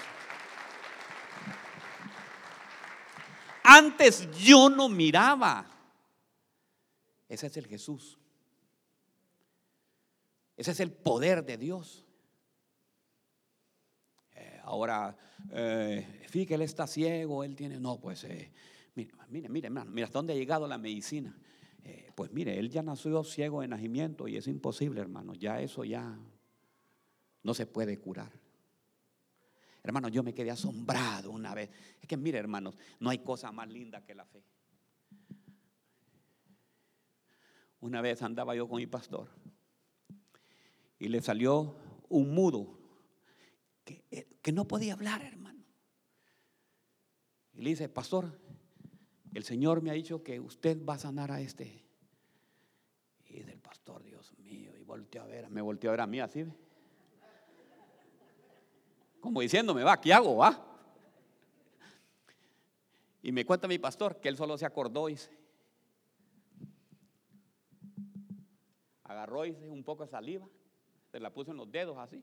[3.63, 5.67] Antes yo no miraba.
[7.29, 8.19] Ese es el Jesús
[10.57, 12.05] ese es el poder de Dios.
[14.33, 15.17] Eh, ahora,
[15.51, 18.53] eh, fíjate él está ciego, él tiene, no, pues eh,
[18.97, 21.37] Mire, mire, mire, mira hasta dónde ha llegado la medicina.
[21.85, 25.35] Eh, pues mire, él ya nació ciego de nacimiento y es imposible, hermano.
[25.35, 26.19] Ya eso ya
[27.43, 28.33] no se puede curar.
[29.83, 31.71] Hermano, yo me quedé asombrado una vez.
[32.01, 34.43] Es que mire, hermanos, no hay cosa más linda que la fe.
[37.81, 39.29] Una vez andaba yo con mi pastor
[40.99, 41.77] y le salió
[42.09, 42.79] un mudo
[43.85, 45.63] que, eh, que no podía hablar, hermano.
[47.53, 48.41] Y le dice, pastor,
[49.35, 51.85] el Señor me ha dicho que usted va a sanar a este.
[53.29, 56.21] Y del pastor, Dios mío, y volteó a ver, me volteó a ver a mí
[56.21, 56.45] así.
[59.21, 60.37] Como diciéndome, va, ¿qué hago?
[60.37, 60.71] Va.
[63.23, 65.31] Y me cuenta mi pastor que él solo se acordó y se
[69.03, 70.47] agarró y un poco de saliva,
[71.11, 72.23] se la puso en los dedos así.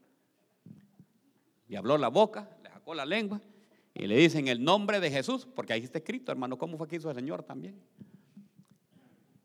[1.68, 3.42] Y habló la boca, le sacó la lengua
[3.94, 6.88] y le dice en el nombre de Jesús, porque ahí está escrito, hermano, ¿cómo fue
[6.88, 7.82] que hizo el Señor también?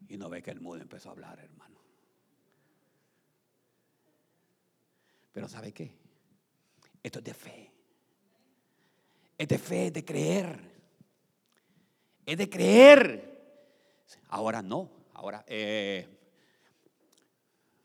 [0.09, 1.80] Y no ve que el mudo empezó a hablar, hermano.
[5.32, 5.92] Pero ¿sabe qué?
[7.02, 7.72] Esto es de fe.
[9.37, 10.59] Es de fe, es de creer.
[12.24, 13.37] Es de creer.
[14.28, 14.90] Ahora no.
[15.12, 16.09] Ahora, eh,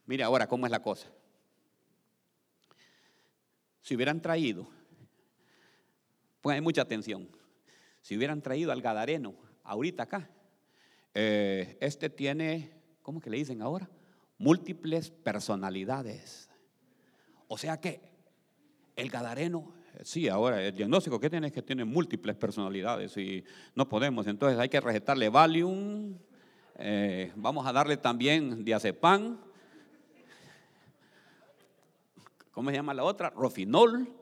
[0.05, 1.07] mire ahora cómo es la cosa.
[3.81, 4.67] Si hubieran traído,
[6.49, 7.27] hay mucha atención,
[8.01, 10.29] si hubieran traído al Gadareno ahorita acá,
[11.13, 13.89] eh, este tiene, ¿cómo que le dicen ahora?
[14.37, 16.49] Múltiples personalidades.
[17.47, 18.01] O sea que
[18.95, 19.71] el Gadareno,
[20.03, 23.43] sí, ahora el diagnóstico que tiene es que tiene múltiples personalidades y
[23.75, 26.17] no podemos, entonces hay que recetarle Valium,
[26.75, 29.37] eh, vamos a darle también diazepam,
[32.51, 33.29] ¿cómo se llama la otra?
[33.31, 34.20] Rofinol.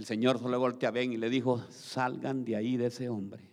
[0.00, 3.50] El Señor solo voltea a ver y le dijo, salgan de ahí de ese hombre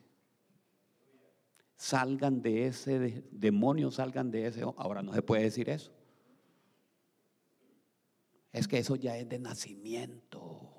[1.78, 4.62] salgan de ese demonio, salgan de ese.
[4.62, 5.92] Ahora no se puede decir eso.
[8.52, 10.74] Es que eso ya es de nacimiento.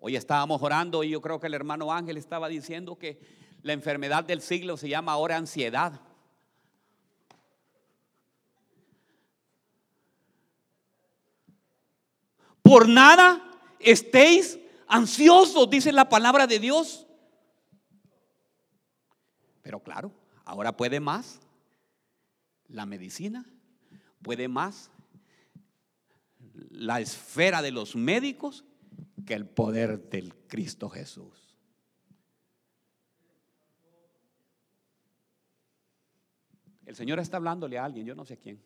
[0.00, 3.20] Hoy estábamos orando y yo creo que el hermano Ángel estaba diciendo que
[3.62, 6.00] la enfermedad del siglo se llama ahora ansiedad.
[12.70, 13.42] Por nada
[13.80, 14.56] estéis
[14.86, 17.04] ansiosos, dice la palabra de Dios.
[19.60, 20.12] Pero claro,
[20.44, 21.40] ahora puede más
[22.68, 23.44] la medicina,
[24.22, 24.88] puede más
[26.70, 28.64] la esfera de los médicos
[29.26, 31.56] que el poder del Cristo Jesús.
[36.86, 38.62] El Señor está hablándole a alguien, yo no sé quién.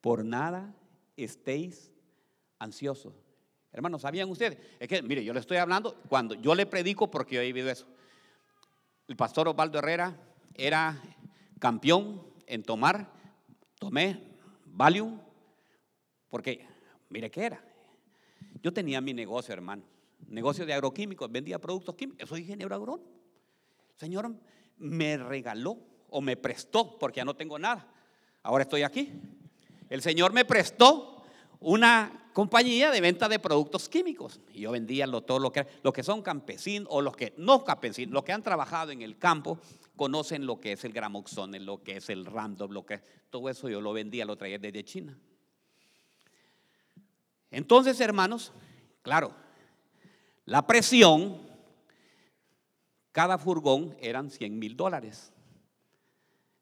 [0.00, 0.74] Por nada
[1.16, 1.92] estéis
[2.58, 3.14] ansiosos.
[3.72, 4.58] Hermanos, ¿sabían ustedes?
[4.78, 7.70] Es que, mire, yo le estoy hablando cuando yo le predico porque yo he vivido
[7.70, 7.86] eso.
[9.06, 10.16] El pastor Osvaldo Herrera
[10.54, 11.00] era
[11.58, 13.10] campeón en tomar,
[13.78, 14.22] tomé
[14.64, 15.20] Valium,
[16.28, 16.66] porque,
[17.08, 17.64] mire qué era.
[18.62, 19.82] Yo tenía mi negocio, hermano,
[20.26, 23.08] negocio de agroquímicos, vendía productos químicos, soy ingeniero agrónomo.
[23.96, 24.34] Señor
[24.78, 25.78] me regaló
[26.10, 27.86] o me prestó, porque ya no tengo nada.
[28.42, 29.12] Ahora estoy aquí.
[29.88, 31.22] El Señor me prestó
[31.60, 34.40] una compañía de venta de productos químicos.
[34.52, 37.64] Y yo vendía lo, todo lo que, lo que son campesinos o los que no
[37.64, 39.58] campesinos, los que han trabajado en el campo,
[39.96, 43.68] conocen lo que es el gramoxone, lo que es el random, lo que todo eso
[43.68, 45.18] yo lo vendía, lo traía desde China.
[47.50, 48.52] Entonces, hermanos,
[49.02, 49.34] claro,
[50.44, 51.42] la presión,
[53.10, 55.32] cada furgón eran 100 mil dólares.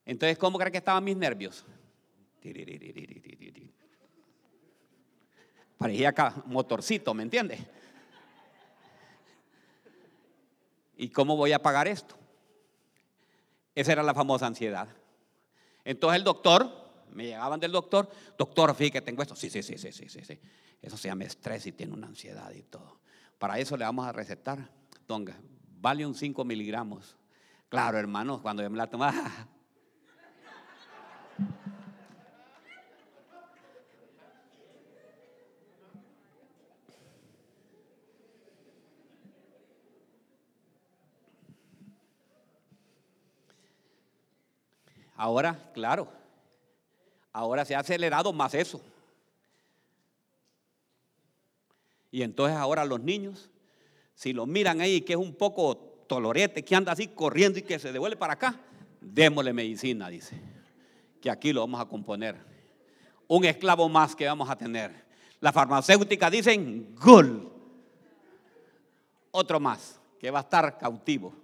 [0.05, 1.65] Entonces, ¿cómo creen que estaban mis nervios?
[5.79, 7.59] Parecía acá motorcito, ¿me entiende?
[10.97, 12.17] ¿Y cómo voy a pagar esto?
[13.75, 14.89] Esa era la famosa ansiedad.
[15.85, 16.71] Entonces el doctor,
[17.13, 19.37] me llegaban del doctor, doctor, fíjate tengo esto.
[19.37, 20.41] Sí, sí, sí, sí, sí, sí, sí.
[20.81, 23.01] Eso se llama estrés y tiene una ansiedad y todo.
[23.39, 24.71] Para eso le vamos a recetar,
[25.07, 25.39] tonga,
[25.79, 27.17] vale un 5 miligramos.
[27.69, 29.49] Claro, hermanos, cuando yo me la tomaba,
[45.17, 46.09] Ahora, claro,
[47.33, 48.81] ahora se ha acelerado más eso.
[52.11, 53.51] Y entonces ahora los niños,
[54.15, 57.79] si lo miran ahí que es un poco tolorete que anda así corriendo y que
[57.79, 58.61] se devuelve para acá,
[59.01, 60.41] démosle medicina, dice.
[61.21, 62.37] Que aquí lo vamos a componer.
[63.29, 65.05] Un esclavo más que vamos a tener.
[65.41, 67.53] La farmacéutica dicen, gol.
[69.31, 71.35] Otro más que va a estar cautivo.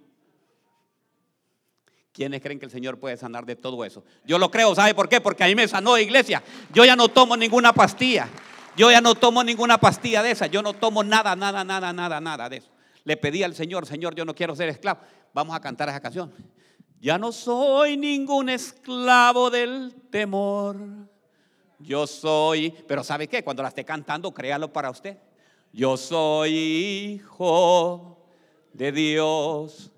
[2.13, 4.03] ¿Quiénes creen que el Señor puede sanar de todo eso?
[4.23, 5.19] Yo lo creo, ¿sabe por qué?
[5.19, 6.43] Porque a mí me sanó iglesia.
[6.71, 8.29] Yo ya no tomo ninguna pastilla.
[8.77, 10.45] Yo ya no tomo ninguna pastilla de esa.
[10.45, 12.69] Yo no tomo nada, nada, nada, nada, nada de eso.
[13.03, 15.01] Le pedí al Señor, Señor, yo no quiero ser esclavo.
[15.33, 16.31] Vamos a cantar esa canción.
[17.01, 20.77] Ya no soy ningún esclavo del temor.
[21.79, 23.43] Yo soy, pero ¿sabe qué?
[23.43, 25.17] Cuando la esté cantando, créalo para usted.
[25.71, 26.53] Yo soy
[27.15, 28.23] hijo
[28.71, 29.92] de Dios.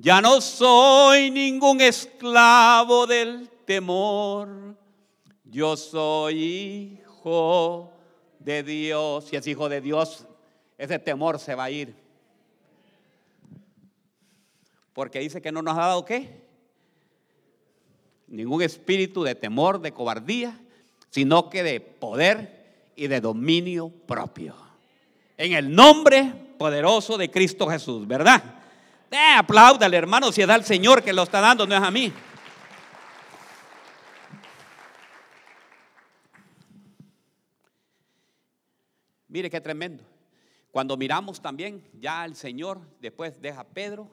[0.00, 4.76] Ya no soy ningún esclavo del temor.
[5.42, 7.90] Yo soy hijo
[8.38, 9.24] de Dios.
[9.24, 10.24] Si es hijo de Dios,
[10.78, 11.96] ese temor se va a ir.
[14.92, 16.46] Porque dice que no nos ha dado qué?
[18.28, 20.60] Ningún espíritu de temor, de cobardía,
[21.10, 24.54] sino que de poder y de dominio propio.
[25.36, 28.57] En el nombre poderoso de Cristo Jesús, ¿verdad?
[29.10, 29.40] Eh,
[29.92, 32.12] hermano, si es al Señor que lo está dando, no es a mí.
[39.28, 40.04] Mire qué tremendo.
[40.70, 44.10] Cuando miramos también, ya el Señor después deja a Pedro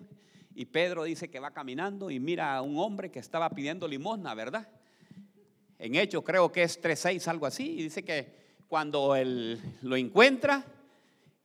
[0.53, 4.33] y Pedro dice que va caminando y mira a un hombre que estaba pidiendo limosna,
[4.33, 4.67] ¿verdad?
[5.77, 8.33] En hecho creo que es 3.6, algo así, y dice que
[8.67, 10.65] cuando él lo encuentra,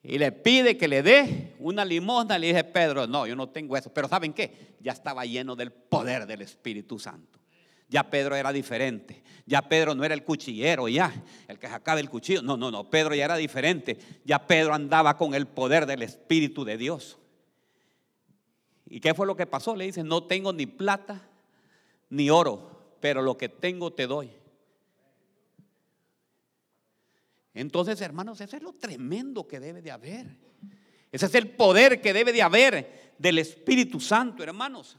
[0.03, 2.39] y le pide que le dé una limosna.
[2.39, 3.93] Le dije, Pedro, no, yo no tengo eso.
[3.93, 4.77] Pero ¿saben qué?
[4.81, 7.39] Ya estaba lleno del poder del Espíritu Santo.
[7.89, 9.23] Ya Pedro era diferente.
[9.47, 11.13] Ya Pedro no era el cuchillero, ya,
[11.49, 12.41] el que sacaba el cuchillo.
[12.41, 12.89] No, no, no.
[12.89, 13.99] Pedro ya era diferente.
[14.25, 17.19] Ya Pedro andaba con el poder del Espíritu de Dios.
[18.89, 19.77] ¿Y qué fue lo que pasó?
[19.77, 21.21] Le dice, no tengo ni plata
[22.09, 24.31] ni oro, pero lo que tengo te doy.
[27.55, 30.37] Entonces, hermanos, ese es lo tremendo que debe de haber.
[31.11, 34.97] Ese es el poder que debe de haber del Espíritu Santo, hermanos.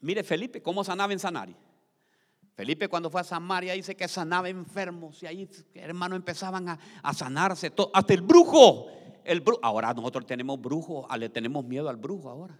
[0.00, 1.56] Mire Felipe, ¿cómo sanaba en Sanari?
[2.54, 7.72] Felipe cuando fue a Samaria dice que sanaba enfermos y ahí, hermanos, empezaban a, sanarse.
[7.92, 8.86] hasta el brujo.
[9.24, 9.60] El brujo.
[9.62, 12.58] Ahora nosotros tenemos brujo, le tenemos miedo al brujo ahora.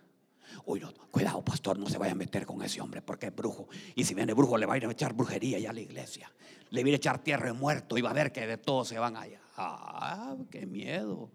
[0.64, 3.68] Uy, cuidado, pastor, no se vaya a meter con ese hombre porque es brujo.
[3.94, 6.30] Y si viene brujo, le va a ir a echar brujería ya a la iglesia.
[6.70, 8.98] Le va a echar tierra de muerto y va a ver que de todos se
[8.98, 9.40] van allá.
[9.56, 11.30] Ah, qué miedo.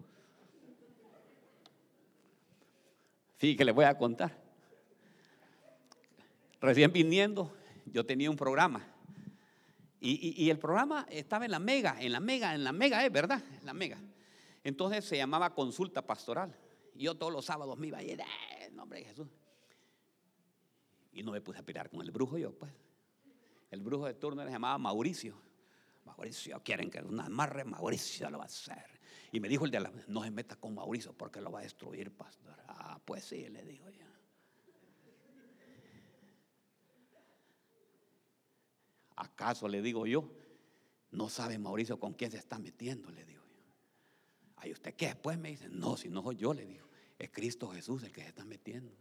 [3.38, 4.38] Sí, que le voy a contar.
[6.60, 7.52] Recién viniendo,
[7.86, 8.86] yo tenía un programa.
[10.04, 13.40] Y, el programa estaba en la mega, en la mega, en la mega, es verdad,
[13.60, 13.98] en la mega.
[14.64, 16.56] Entonces se llamaba consulta pastoral.
[16.96, 18.20] Y yo todos los sábados me iba a ir,
[18.82, 19.28] nombre de Jesús.
[21.12, 22.72] Y no me puse a pelear con el brujo yo, pues.
[23.70, 25.40] El brujo de turno se llamaba Mauricio.
[26.04, 28.84] Mauricio, quieren que una amarre, Mauricio lo va a hacer.
[29.30, 31.62] Y me dijo el de la, no se meta con Mauricio porque lo va a
[31.62, 32.56] destruir, pastor.
[32.66, 34.06] Ah, pues sí, le digo yo.
[39.14, 40.28] ¿Acaso le digo yo?
[41.12, 43.62] No sabe Mauricio con quién se está metiendo, le digo yo.
[44.56, 45.06] ¿Ay usted qué?
[45.06, 46.91] Después me dice, no, si no soy yo, le digo.
[47.22, 48.92] Es Cristo Jesús el que se está metiendo.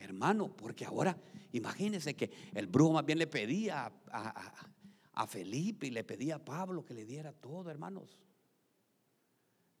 [0.00, 1.16] Hermano, porque ahora
[1.52, 6.84] imagínense que el brujo más bien le pedía a, Felipe y le pedía a Pablo
[6.84, 8.18] que le diera todo, hermanos.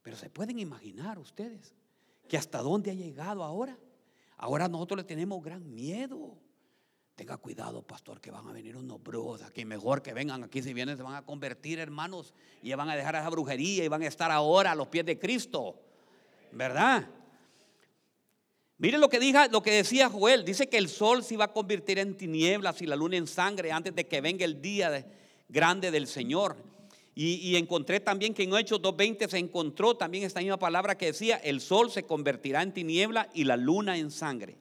[0.02, 1.74] Pero se pueden imaginar ustedes
[2.28, 3.76] que hasta dónde ha llegado ahora.
[4.36, 6.38] Ahora nosotros le tenemos gran miedo.
[7.16, 9.64] Tenga cuidado, pastor, que van a venir unos brujos aquí.
[9.64, 10.62] Mejor que vengan aquí.
[10.62, 12.34] Si vienen, se van a convertir, hermanos.
[12.62, 15.18] Y van a dejar esa brujería y van a estar ahora a los pies de
[15.18, 15.85] Cristo.
[16.56, 17.06] ¿Verdad?
[18.78, 20.44] Mire lo que, diga, lo que decía Joel.
[20.44, 23.72] Dice que el sol se iba a convertir en tinieblas y la luna en sangre
[23.72, 25.06] antes de que venga el día
[25.48, 26.56] grande del Señor.
[27.14, 31.36] Y, encontré también que en Hechos 2.20 se encontró también esta misma palabra que decía,
[31.36, 34.58] el sol se convertirá en tiniebla y la luna en sangre.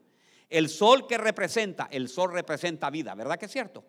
[0.50, 3.84] El sol que representa, el sol representa vida, ¿verdad que es cierto?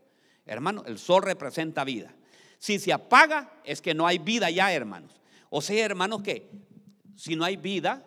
[0.44, 2.12] Hermano, el sol representa vida.
[2.58, 5.12] Si se apaga es que no hay vida ya, hermanos.
[5.48, 6.50] O sea, hermanos, que
[7.16, 8.06] si no hay vida,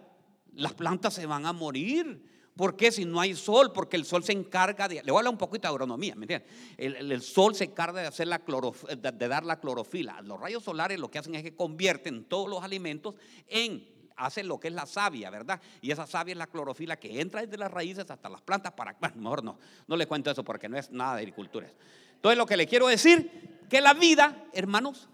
[0.54, 2.24] las plantas se van a morir.
[2.56, 2.92] ¿Por qué?
[2.92, 4.96] Si no hay sol, porque el sol se encarga de.
[4.96, 6.50] Le voy a hablar un poquito de agronomía, ¿me entiendes?
[6.78, 10.22] El, sol se encarga de, hacer la de, dar la clorofila.
[10.22, 13.16] Los rayos solares lo que hacen es que convierten todos los alimentos
[13.48, 13.98] en.
[14.18, 15.62] Hacen lo que es la savia, ¿verdad?
[15.82, 18.94] Y esa savia es la clorofila que entra desde las raíces hasta las plantas para.
[19.16, 19.58] Mejor no,
[19.88, 21.72] no le cuento eso porque no es nada de agricultura.
[22.16, 25.08] Entonces, lo que le quiero decir, que la vida, hermanos,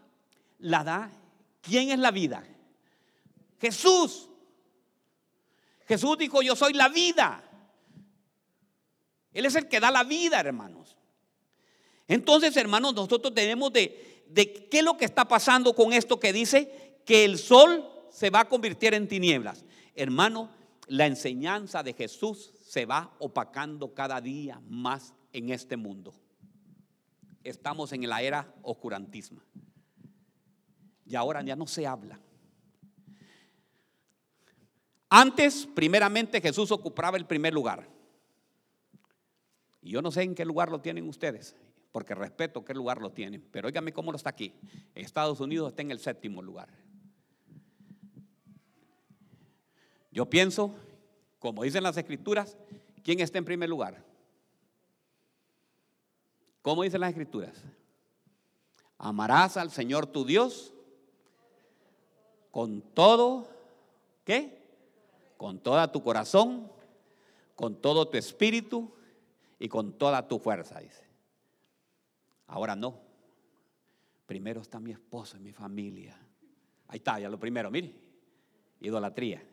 [0.57, 1.11] la da.
[1.61, 2.43] ¿Quién es la vida?
[3.59, 4.29] Jesús.
[5.87, 7.43] Jesús dijo, yo soy la vida.
[9.31, 10.97] Él es el que da la vida, hermanos.
[12.07, 16.33] Entonces, hermanos, nosotros tenemos de, de qué es lo que está pasando con esto que
[16.33, 19.65] dice que el sol se va a convertir en tinieblas.
[19.95, 20.49] Hermano,
[20.87, 26.13] la enseñanza de Jesús se va opacando cada día más en este mundo.
[27.43, 29.41] Estamos en la era oscurantismo.
[31.05, 32.19] Y ahora ya no se habla.
[35.17, 37.87] Antes, primeramente, Jesús ocupaba el primer lugar.
[39.81, 41.55] Y yo no sé en qué lugar lo tienen ustedes,
[41.93, 43.41] porque respeto qué lugar lo tienen.
[43.49, 44.53] Pero óigame cómo lo está aquí.
[44.93, 46.67] Estados Unidos está en el séptimo lugar.
[50.11, 50.75] Yo pienso,
[51.39, 52.57] como dicen las escrituras,
[53.01, 54.03] ¿quién está en primer lugar?
[56.61, 57.63] ¿Cómo dicen las escrituras?
[58.97, 60.73] Amarás al Señor tu Dios
[62.51, 63.47] con todo,
[64.25, 64.64] ¿qué?
[65.37, 66.71] Con toda tu corazón,
[67.55, 68.93] con todo tu espíritu
[69.59, 71.05] y con toda tu fuerza, dice.
[72.47, 73.01] Ahora no.
[74.25, 76.17] Primero está mi esposo y mi familia.
[76.87, 77.93] Ahí está, ya lo primero, mire.
[78.79, 79.43] Idolatría.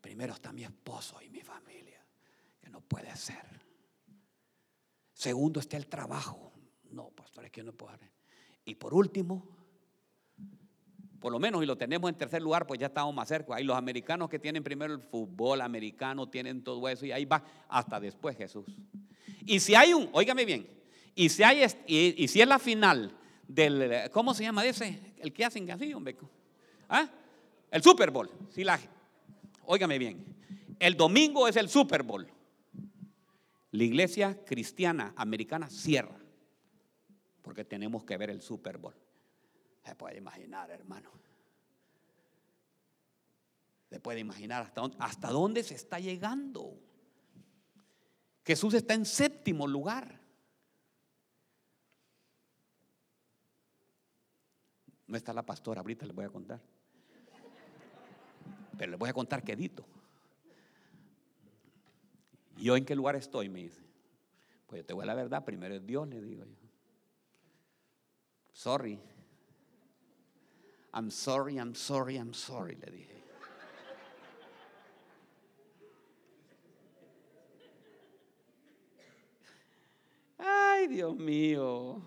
[0.00, 2.00] Primero está mi esposo y mi familia,
[2.60, 3.44] que no puede ser.
[5.12, 6.52] Segundo está el trabajo.
[6.90, 7.98] No, pastor, es que no puedo.
[8.64, 9.48] Y por último,
[11.20, 13.56] por lo menos, y lo tenemos en tercer lugar, pues ya estamos más cerca.
[13.56, 17.42] Hay los americanos que tienen primero el fútbol americano, tienen todo eso, y ahí va
[17.68, 18.64] hasta después Jesús.
[19.44, 20.68] Y si hay un, óigame bien,
[21.14, 23.12] y si, hay, y, si es la final
[23.48, 25.14] del, ¿cómo se llama ese?
[25.18, 26.16] El que hacen así, hombre.
[26.88, 27.08] ¿Ah?
[27.70, 28.30] El Super Bowl.
[28.50, 28.78] Si la,
[29.64, 30.24] óigame bien,
[30.78, 32.28] el domingo es el Super Bowl.
[33.72, 36.16] La iglesia cristiana americana cierra,
[37.42, 38.94] porque tenemos que ver el Super Bowl.
[39.88, 41.10] Se puede imaginar, hermano.
[43.88, 46.78] Se puede imaginar hasta dónde, se está llegando.
[48.44, 50.20] Jesús está en séptimo lugar.
[55.06, 56.60] No está la pastora, ahorita les voy a contar.
[58.76, 59.86] Pero les voy a contar quedito.
[62.58, 63.48] ¿Yo en qué lugar estoy?
[63.48, 63.80] Me dice.
[64.66, 66.68] Pues yo te voy a la verdad, primero es Dios, le digo yo.
[68.52, 69.00] Sorry.
[70.92, 73.18] I'm sorry, I'm sorry, I'm sorry, le dije.
[80.38, 82.00] Ay, Dios mío.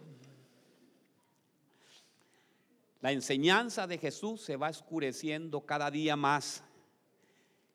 [3.02, 6.64] La enseñanza de Jesús se va oscureciendo cada día más.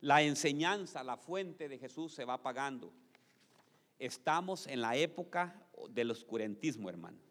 [0.00, 2.92] La enseñanza, la fuente de Jesús se va apagando.
[3.98, 7.25] Estamos en la época del oscurantismo, hermano.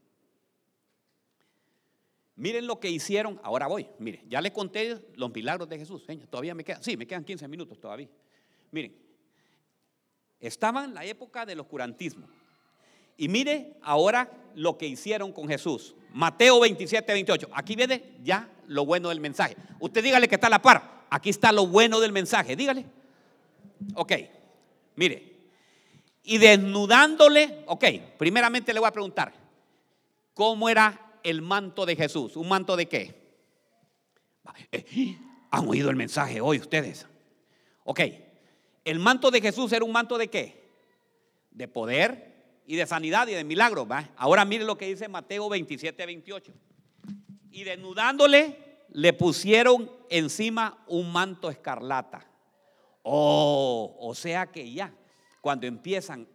[2.38, 6.54] Miren lo que hicieron, ahora voy, mire, ya le conté los milagros de Jesús, todavía
[6.54, 8.10] me quedan, sí, me quedan 15 minutos todavía.
[8.72, 8.94] Miren,
[10.40, 12.28] estaba en la época del oscurantismo.
[13.18, 15.96] Y mire ahora lo que hicieron con Jesús.
[16.12, 17.50] Mateo 27, 28.
[17.54, 19.56] Aquí viene ya lo bueno del mensaje.
[19.80, 21.06] Usted dígale que está a la par.
[21.10, 22.56] Aquí está lo bueno del mensaje.
[22.56, 22.86] Dígale.
[23.96, 24.14] Ok,
[24.96, 25.34] mire.
[26.24, 27.86] Y desnudándole, ok,
[28.18, 29.32] primeramente le voy a preguntar,
[30.34, 32.38] ¿cómo era el manto de Jesús.
[32.38, 33.26] ¿Un manto de qué?
[34.72, 35.18] Eh,
[35.52, 37.08] ¿Han oído el mensaje hoy ustedes?
[37.84, 38.00] Ok,
[38.86, 40.70] el manto de Jesús era un manto de qué?
[41.50, 43.88] De poder y de sanidad y de milagros.
[44.16, 46.54] Ahora mire lo que dice Mateo 27, 28.
[47.50, 52.28] Y desnudándole le pusieron encima un manto escarlata.
[53.02, 54.94] Oh, o sea que ya,
[55.42, 56.28] cuando empiezan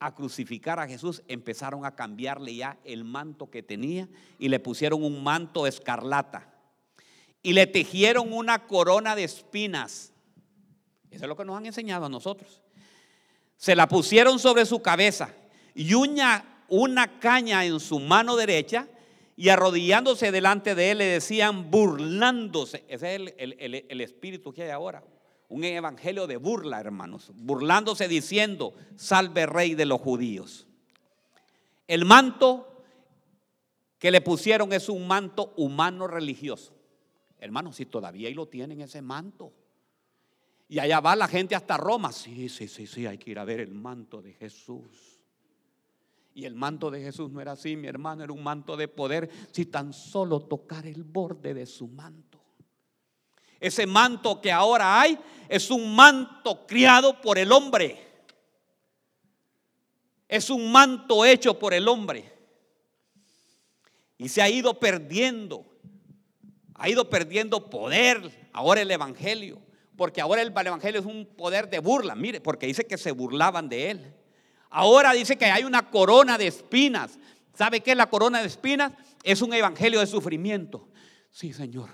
[0.00, 5.02] a crucificar a Jesús, empezaron a cambiarle ya el manto que tenía y le pusieron
[5.02, 6.54] un manto escarlata.
[7.42, 10.12] Y le tejieron una corona de espinas.
[11.10, 12.62] Eso es lo que nos han enseñado a nosotros.
[13.56, 15.34] Se la pusieron sobre su cabeza
[15.74, 18.88] y una, una caña en su mano derecha
[19.36, 22.84] y arrodillándose delante de él le decían burlándose.
[22.88, 25.02] Ese es el, el espíritu que hay ahora
[25.48, 30.66] un evangelio de burla, hermanos, burlándose diciendo, salve rey de los judíos.
[31.86, 32.82] El manto
[33.98, 36.74] que le pusieron es un manto humano religioso.
[37.38, 39.52] Hermanos, si todavía ahí lo tienen ese manto.
[40.68, 42.12] Y allá va la gente hasta Roma.
[42.12, 45.18] Sí, sí, sí, sí, hay que ir a ver el manto de Jesús.
[46.34, 49.30] Y el manto de Jesús no era así, mi hermano, era un manto de poder.
[49.50, 52.37] Si tan solo tocar el borde de su manto.
[53.60, 58.06] Ese manto que ahora hay es un manto criado por el hombre.
[60.28, 62.32] Es un manto hecho por el hombre.
[64.18, 65.64] Y se ha ido perdiendo.
[66.74, 69.60] ha ido perdiendo poder ahora el Evangelio,
[69.96, 73.68] porque ahora el Evangelio es un poder de burla, mire, porque dice que se burlaban
[73.68, 74.14] de él.
[74.70, 77.18] Ahora dice que hay una corona de espinas.
[77.54, 78.92] ¿Sabe qué es la corona de espinas?
[79.24, 80.88] Es un evangelio de sufrimiento.
[81.30, 81.90] Sí, Señor.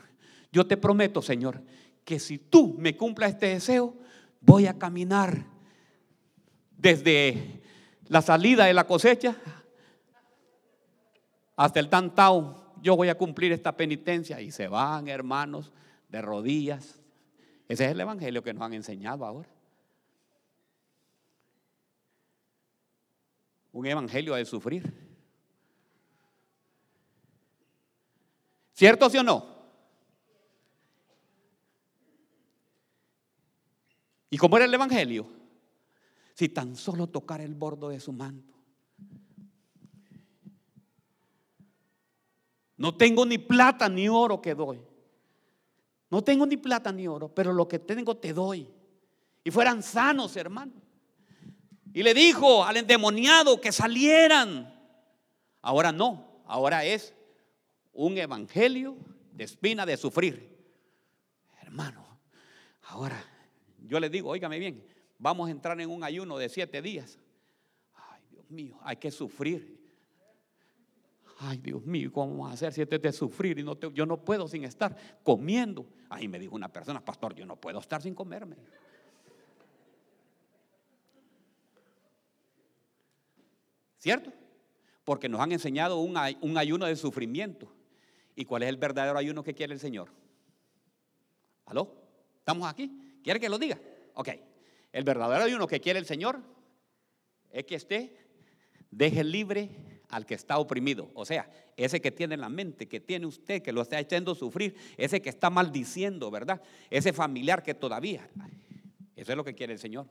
[0.54, 1.60] Yo te prometo, Señor,
[2.04, 3.92] que si tú me cumplas este deseo,
[4.40, 5.46] voy a caminar
[6.78, 7.60] desde
[8.06, 9.36] la salida de la cosecha
[11.56, 12.72] hasta el tantao.
[12.80, 14.40] Yo voy a cumplir esta penitencia.
[14.40, 15.72] Y se van, hermanos,
[16.08, 17.00] de rodillas.
[17.66, 19.48] Ese es el evangelio que nos han enseñado ahora.
[23.72, 24.94] Un evangelio de sufrir.
[28.72, 29.53] ¿Cierto sí o no?
[34.34, 35.28] ¿Y cómo era el Evangelio?
[36.34, 38.52] Si tan solo tocar el bordo de su manto.
[42.76, 44.82] No tengo ni plata ni oro que doy.
[46.10, 48.68] No tengo ni plata ni oro, pero lo que tengo te doy.
[49.44, 50.72] Y fueran sanos, hermano.
[51.92, 54.74] Y le dijo al endemoniado que salieran.
[55.62, 57.14] Ahora no, ahora es
[57.92, 58.96] un evangelio
[59.30, 60.58] de espina de sufrir.
[61.62, 62.04] Hermano,
[62.88, 63.33] ahora
[63.86, 64.84] yo le digo, óigame bien,
[65.18, 67.18] vamos a entrar en un ayuno de siete días.
[67.94, 69.82] Ay, Dios mío, hay que sufrir.
[71.38, 73.58] Ay, Dios mío, ¿cómo vamos a hacer si este es de sufrir?
[73.58, 75.86] Y no yo no puedo sin estar comiendo.
[76.08, 78.56] Ahí me dijo una persona, pastor, yo no puedo estar sin comerme.
[83.98, 84.32] ¿Cierto?
[85.04, 87.72] Porque nos han enseñado un, un ayuno de sufrimiento.
[88.36, 90.10] ¿Y cuál es el verdadero ayuno que quiere el Señor?
[91.66, 91.94] ¿Aló?
[92.38, 93.03] ¿Estamos aquí?
[93.24, 93.80] ¿Quiere que lo diga?
[94.14, 94.28] Ok.
[94.92, 96.40] El verdadero ayuno que quiere el Señor
[97.50, 98.16] es que esté,
[98.90, 99.70] deje libre
[100.10, 101.10] al que está oprimido.
[101.14, 104.34] O sea, ese que tiene en la mente, que tiene usted, que lo está echando
[104.34, 106.60] sufrir, ese que está maldiciendo, ¿verdad?
[106.90, 108.28] Ese familiar que todavía.
[109.16, 110.06] Eso es lo que quiere el Señor.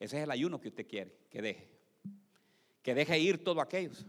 [0.00, 1.68] Ese es el ayuno que usted quiere, que deje.
[2.82, 4.04] Que deje ir todo aquellos.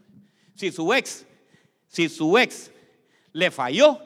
[0.55, 1.26] Si su ex,
[1.88, 2.72] si su ex
[3.34, 3.99] le falló,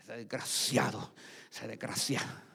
[0.00, 1.12] ese desgraciado,
[1.50, 2.45] ese desgraciado.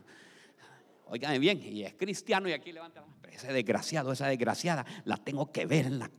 [1.12, 3.22] Oigan bien, y es cristiano y aquí levanta la mano.
[3.30, 6.10] Ese desgraciado, esa desgraciada, la tengo que ver en la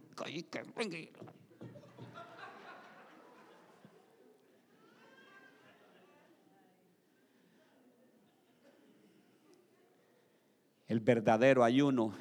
[10.88, 12.14] el verdadero ayuno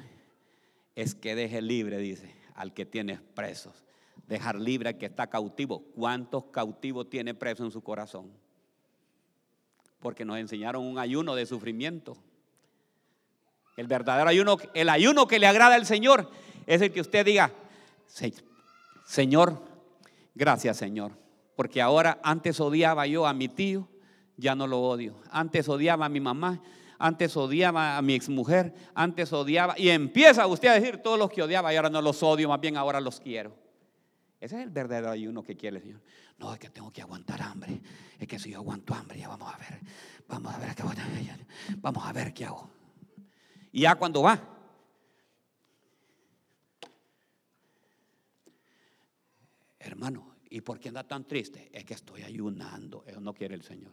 [0.96, 3.84] es que deje libre, dice, al que tiene presos.
[4.26, 5.84] Dejar libre al que está cautivo.
[5.94, 8.30] ¿Cuántos cautivos tiene preso en su corazón?
[10.00, 12.16] Porque nos enseñaron un ayuno de sufrimiento.
[13.76, 16.30] El verdadero ayuno, el ayuno que le agrada al Señor
[16.66, 17.52] es el que usted diga,
[19.04, 19.62] Señor,
[20.34, 21.12] gracias Señor,
[21.56, 23.88] porque ahora antes odiaba yo a mi tío,
[24.36, 25.16] ya no lo odio.
[25.30, 26.62] Antes odiaba a mi mamá,
[26.98, 31.42] antes odiaba a mi exmujer, antes odiaba, y empieza usted a decir todos los que
[31.42, 33.56] odiaba y ahora no los odio, más bien ahora los quiero.
[34.40, 36.00] Ese es el verdadero ayuno que quiere el Señor.
[36.38, 37.80] No, es que tengo que aguantar hambre.
[38.18, 39.80] Es que si yo aguanto hambre, ya vamos a ver.
[40.28, 40.82] Vamos a ver qué
[41.76, 42.81] Vamos a ver qué hago.
[43.72, 44.52] Y ya cuando va,
[49.84, 51.68] Hermano, ¿y por qué anda tan triste?
[51.72, 53.04] Es que estoy ayunando.
[53.06, 53.92] Eso no quiere el Señor.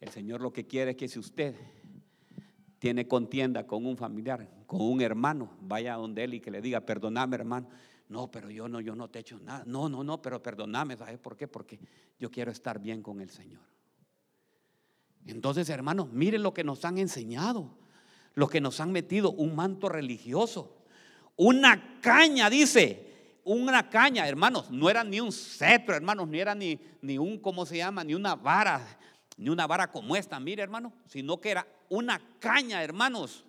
[0.00, 1.56] El Señor lo que quiere es que si usted
[2.78, 6.62] tiene contienda con un familiar, con un hermano, vaya a donde él y que le
[6.62, 7.68] diga, perdóname hermano.
[8.08, 9.64] No, pero yo no, yo no te he hecho nada.
[9.66, 10.96] No, no, no, pero perdóname.
[10.96, 11.48] ¿Sabes por qué?
[11.48, 11.80] Porque
[12.18, 13.77] yo quiero estar bien con el Señor.
[15.28, 17.78] Entonces, hermanos, miren lo que nos han enseñado
[18.38, 20.76] los que nos han metido un manto religioso.
[21.34, 26.78] Una caña, dice, una caña, hermanos, no era ni un cetro, hermanos, ni era ni,
[27.02, 28.04] ni un, ¿cómo se llama?
[28.04, 28.80] Ni una vara,
[29.36, 33.44] ni una vara como esta, mire, hermano, sino que era una caña, hermanos.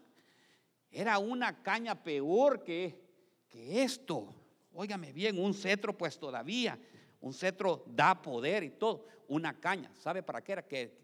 [0.90, 3.00] Era una caña peor que,
[3.48, 4.34] que esto.
[4.74, 6.80] Óigame bien, un cetro pues todavía,
[7.22, 9.06] un cetro da poder y todo.
[9.28, 10.68] Una caña, ¿sabe para qué era?
[10.68, 10.98] Que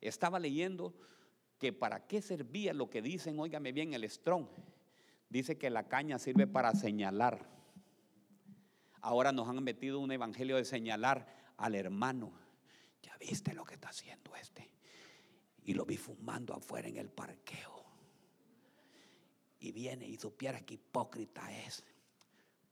[0.00, 0.94] estaba leyendo
[1.58, 4.46] que para qué servía lo que dicen, óigame bien, el strong.
[5.28, 7.46] Dice que la caña sirve para señalar.
[9.02, 11.26] Ahora nos han metido un evangelio de señalar
[11.56, 12.32] al hermano.
[13.02, 14.70] Ya viste lo que está haciendo este.
[15.62, 17.84] Y lo vi fumando afuera en el parqueo.
[19.60, 21.84] Y viene y supiera que hipócrita es.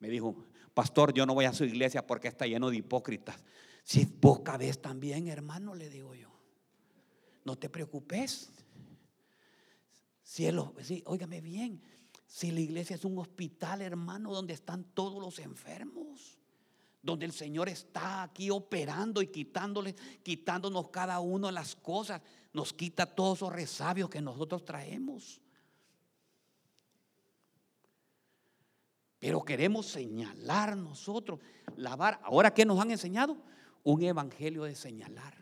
[0.01, 0.35] Me dijo,
[0.75, 3.45] pastor, yo no voy a su iglesia porque está lleno de hipócritas.
[3.83, 6.28] Si vos cabes también, hermano, le digo yo.
[7.49, 8.51] No te preocupes.
[10.23, 11.81] Cielo, sí, óigame bien.
[12.27, 16.37] Si la iglesia es un hospital, hermano, donde están todos los enfermos,
[17.01, 22.21] donde el Señor está aquí operando y quitándole, quitándonos cada uno las cosas,
[22.53, 25.41] nos quita todos esos resabios que nosotros traemos.
[29.19, 31.41] Pero queremos señalar nosotros,
[31.77, 32.21] lavar.
[32.25, 33.39] Ahora, ¿qué nos han enseñado?
[33.85, 35.38] Un evangelio de señalar.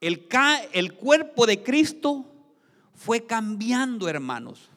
[0.00, 0.28] El,
[0.72, 2.24] el cuerpo de Cristo
[2.94, 4.70] fue cambiando, hermanos.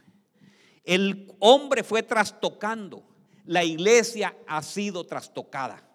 [0.84, 3.04] El hombre fue trastocando.
[3.46, 5.90] La iglesia ha sido trastocada.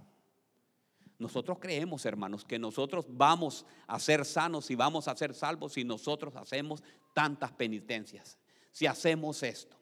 [1.19, 5.85] Nosotros creemos, hermanos, que nosotros vamos a ser sanos y vamos a ser salvos si
[5.85, 8.39] nosotros hacemos tantas penitencias.
[8.71, 9.77] Si hacemos esto,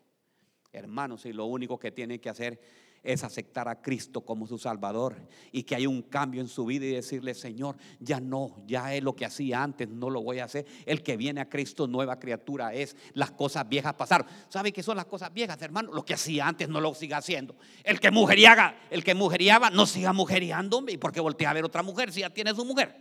[0.72, 2.58] hermanos, y lo único que tienen que hacer
[3.06, 5.16] es aceptar a Cristo como su Salvador
[5.52, 9.02] y que hay un cambio en su vida y decirle, Señor, ya no, ya es
[9.02, 10.66] lo que hacía antes, no lo voy a hacer.
[10.84, 12.96] El que viene a Cristo, nueva criatura es.
[13.14, 14.26] Las cosas viejas pasaron.
[14.48, 15.92] ¿Sabe qué son las cosas viejas, hermano?
[15.92, 17.54] Lo que hacía antes no lo siga haciendo.
[17.84, 21.64] El que mujeriaga, el que mujeriaba, no siga mujeriando, ¿y por qué voltea a ver
[21.64, 22.94] otra mujer si ya tiene su mujer?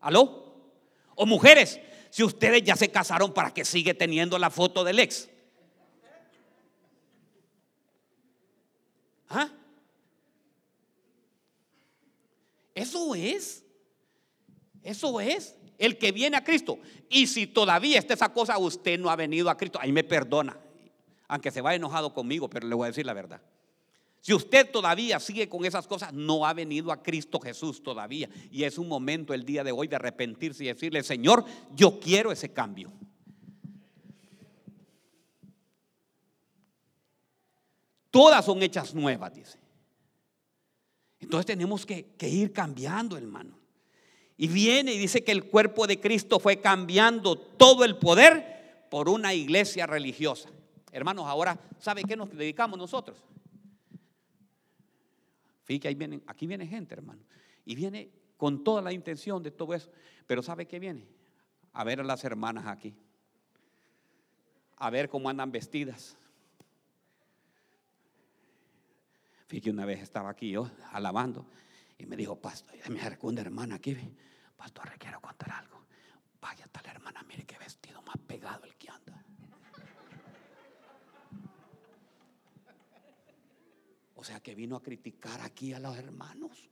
[0.00, 0.50] ¿Aló?
[1.16, 1.80] O mujeres,
[2.10, 5.28] si ustedes ya se casaron, ¿para que sigue teniendo la foto del ex?
[9.30, 9.48] ¿Ah?
[12.74, 13.64] Eso es.
[14.82, 16.78] Eso es el que viene a Cristo.
[17.08, 20.58] Y si todavía está esa cosa, usted no ha venido a Cristo, ahí me perdona.
[21.26, 23.40] Aunque se vaya enojado conmigo, pero le voy a decir la verdad.
[24.20, 28.28] Si usted todavía sigue con esas cosas, no ha venido a Cristo Jesús todavía.
[28.50, 32.30] Y es un momento el día de hoy de arrepentirse y decirle, Señor, yo quiero
[32.30, 32.92] ese cambio.
[38.10, 39.58] Todas son hechas nuevas, dice.
[41.20, 43.58] Entonces tenemos que, ir cambiando, hermano.
[44.36, 49.08] Y viene y dice que el cuerpo de Cristo fue cambiando todo el poder por
[49.08, 50.48] una iglesia religiosa.
[50.90, 53.18] Hermanos, ahora, ¿sabe qué nos dedicamos nosotros?
[55.64, 57.22] Fíjate, ahí vienen, aquí viene gente, hermano.
[57.66, 59.90] Y viene con toda la intención de todo eso.
[60.26, 61.06] Pero ¿sabe qué viene?
[61.74, 62.94] A ver a las hermanas aquí.
[64.76, 66.16] A ver cómo andan vestidas.
[69.50, 71.44] Fíjate, una vez estaba aquí yo alabando
[71.98, 73.96] y me dijo, pastor, me acercó una hermana aquí.
[74.56, 75.86] Pastor, le quiero contar algo.
[76.40, 79.24] Vaya tal hermana, mire qué vestido más pegado el que anda.
[84.14, 86.70] O sea que vino a criticar aquí a los hermanos.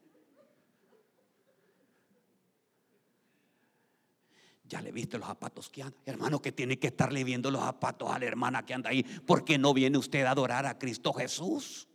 [4.63, 5.99] Ya le viste los zapatos que anda.
[6.07, 9.03] Hermano, que tiene que estarle viendo los zapatos a la hermana que anda ahí.
[9.27, 11.88] porque no viene usted a adorar a Cristo Jesús?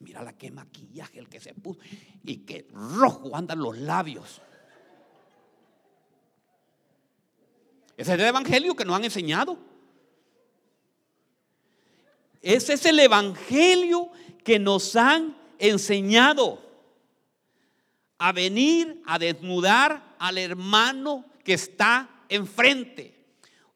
[0.00, 1.80] Mira la que maquillaje el que se puso
[2.24, 4.40] y que rojo andan los labios.
[7.96, 9.58] Ese es el evangelio que nos han enseñado.
[12.40, 14.10] Ese es el evangelio
[14.44, 16.62] que nos han enseñado
[18.18, 23.17] a venir a desnudar al hermano que está enfrente.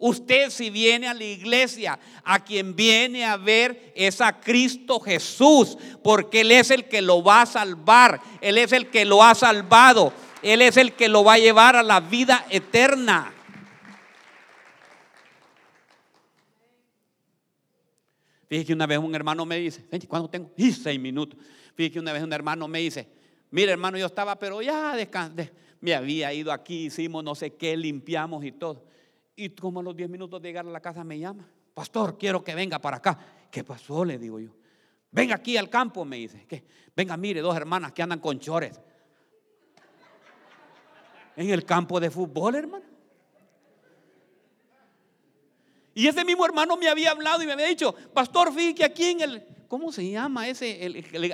[0.04, 5.78] Usted si viene a la iglesia, a quien viene a ver es a Cristo Jesús,
[6.02, 9.32] porque Él es el que lo va a salvar, Él es el que lo ha
[9.36, 13.32] salvado, Él es el que lo va a llevar a la vida eterna.
[18.48, 20.50] Fíjate que una vez un hermano me dice, ¿cuándo tengo?
[20.56, 21.38] Y seis minutos.
[21.76, 23.06] Fíjate que una vez un hermano me dice,
[23.52, 25.52] mire hermano, yo estaba, pero ya descansé.
[25.80, 28.90] Me había ido aquí, hicimos no sé qué, limpiamos y todo.
[29.36, 32.44] Y como a los 10 minutos de llegar a la casa me llama, pastor, quiero
[32.44, 33.18] que venga para acá.
[33.50, 34.04] ¿Qué pasó?
[34.04, 34.50] Le digo yo.
[35.10, 36.46] Venga aquí al campo, me dice.
[36.46, 36.64] ¿Qué?
[36.94, 38.80] Venga, mire, dos hermanas que andan con chores.
[41.36, 42.84] En el campo de fútbol, hermano.
[45.94, 49.20] Y ese mismo hermano me había hablado y me había dicho, pastor, fíjate aquí en
[49.20, 50.80] el, ¿cómo se llama ese?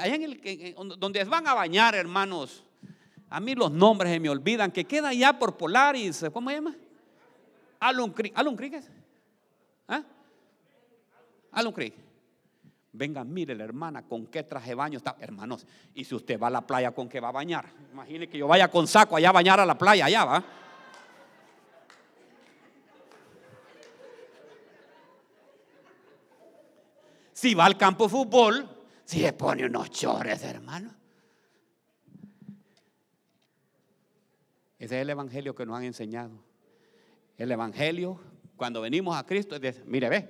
[0.01, 2.65] allá en el, donde van a bañar, hermanos.
[3.31, 6.77] A mí los nombres se me olvidan, que queda allá por Polaris, ¿cómo se llama?
[7.81, 8.33] Alun Creek.
[8.37, 8.91] Alun Creek es.
[9.89, 10.03] ¿Ah?
[11.75, 11.95] Creek.
[12.93, 15.17] Venga, mire la hermana con qué traje baño está.
[15.21, 17.67] Hermanos, y si usted va a la playa, ¿con qué va a bañar?
[17.93, 20.45] Imagine que yo vaya con saco allá a bañar a la playa, allá va.
[27.33, 28.69] Si va al campo de fútbol,
[29.05, 30.93] si le pone unos chores, hermano.
[34.79, 36.48] Ese es el evangelio que nos han enseñado.
[37.39, 38.21] El Evangelio,
[38.57, 40.29] cuando venimos a Cristo, es decir, mire, ve.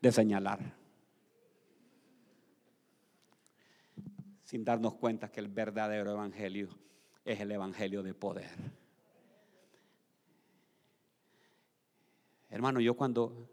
[0.00, 0.84] De señalar.
[4.54, 6.68] sin darnos cuenta que el verdadero evangelio
[7.24, 8.52] es el evangelio de poder.
[12.50, 13.50] Hermano, yo cuando,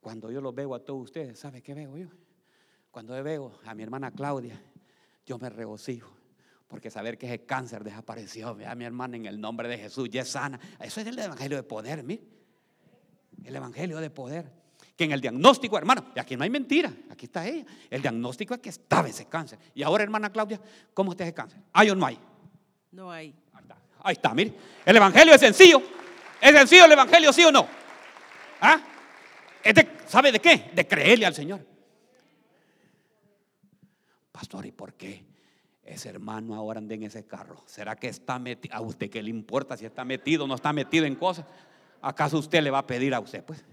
[0.00, 2.08] cuando yo los veo a todos ustedes, ¿sabe qué veo yo?
[2.90, 4.60] Cuando yo veo a mi hermana Claudia,
[5.26, 6.10] yo me regocijo.
[6.66, 10.22] Porque saber que ese cáncer desapareció, a mi hermana en el nombre de Jesús, ya
[10.22, 10.58] es sana.
[10.78, 12.22] Eso es el evangelio de poder, mire.
[13.44, 14.52] El evangelio de poder.
[14.96, 17.64] Que en el diagnóstico, hermano, y aquí no hay mentira, aquí está ella.
[17.88, 19.58] El diagnóstico es que estaba ese cáncer.
[19.74, 20.60] Y ahora, hermana Claudia,
[20.94, 21.60] ¿cómo está ese cáncer?
[21.72, 22.18] ¿Hay o no hay?
[22.92, 23.34] No hay.
[23.52, 24.54] Ahí está, ahí está mire.
[24.84, 25.82] El evangelio es sencillo.
[26.40, 27.66] ¿Es sencillo el evangelio, sí o no?
[28.60, 28.80] ¿Ah?
[30.06, 30.70] ¿Sabe de qué?
[30.74, 31.64] De creerle al Señor.
[34.32, 35.24] Pastor, ¿y por qué
[35.84, 37.62] ese hermano ahora anda en ese carro?
[37.66, 38.74] ¿Será que está metido?
[38.74, 41.44] ¿A usted qué le importa si está metido o no está metido en cosas?
[42.00, 43.44] ¿Acaso usted le va a pedir a usted?
[43.44, 43.64] Pues.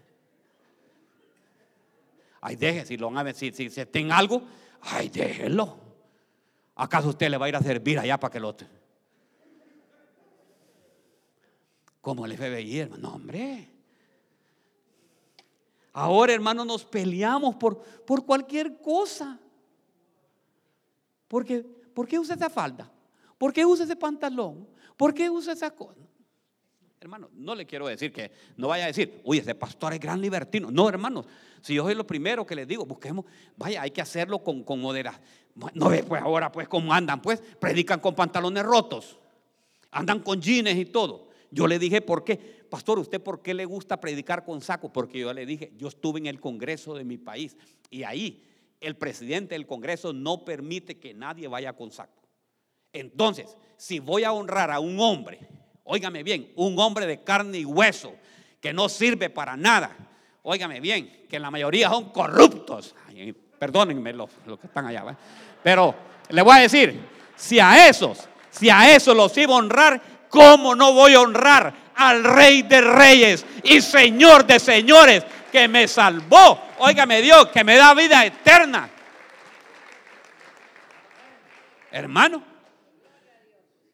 [2.42, 4.44] Ay, deje, si lo si, si, si tiene algo,
[4.82, 5.78] ay, déjelo.
[6.76, 8.56] ¿Acaso usted le va a ir a servir allá para que lo
[12.02, 13.02] como el FBI, hermano?
[13.02, 13.77] No, hombre.
[16.00, 19.40] Ahora, hermano, nos peleamos por, por cualquier cosa.
[21.28, 22.92] Porque, ¿Por qué usa esa falda?
[23.36, 24.68] ¿Por qué usa ese pantalón?
[24.96, 26.00] ¿Por qué usa esa cosa?
[27.02, 30.22] Hermano, no le quiero decir que no vaya a decir, uy, ese pastor es gran
[30.22, 30.70] libertino.
[30.70, 31.26] No, hermanos,
[31.62, 33.26] si yo soy lo primero que les digo, busquemos,
[33.56, 35.24] vaya, hay que hacerlo con, con moderación.
[35.74, 39.18] No ve, pues ahora, pues, cómo andan, pues, predican con pantalones rotos,
[39.90, 41.27] andan con jeans y todo.
[41.52, 42.58] Yo le dije, ¿por qué?
[42.68, 44.92] pastor, ¿usted por qué le gusta predicar con saco?
[44.92, 47.56] Porque yo le dije, yo estuve en el Congreso de mi país
[47.90, 48.44] y ahí
[48.80, 52.28] el presidente del Congreso no permite que nadie vaya con saco.
[52.94, 55.40] Entonces, si voy a honrar a un hombre,
[55.84, 58.14] óigame bien, un hombre de carne y hueso
[58.62, 59.96] que no sirve para nada,
[60.44, 62.96] óigame bien, que la mayoría son corruptos.
[63.60, 64.30] perdónenme los,
[64.60, 65.18] que están allá,
[65.64, 65.96] pero
[66.30, 67.00] le voy a decir,
[67.36, 71.74] si a esos, si a esos los iba a honrar, ¿cómo no voy a honrar
[71.98, 76.62] al Rey de Reyes y Señor de Señores, que me salvó.
[76.80, 78.90] Óigame Dios, que me da vida eterna.
[81.92, 82.44] Hermano.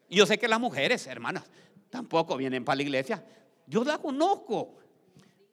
[0.09, 1.43] Yo sé que las mujeres, hermanas,
[1.89, 3.25] tampoco vienen para la iglesia.
[3.65, 4.77] Yo la conozco.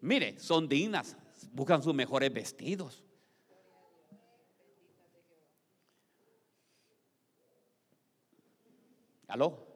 [0.00, 1.16] Mire, son dignas,
[1.52, 3.02] buscan sus mejores vestidos.
[9.28, 9.69] ¿Aló?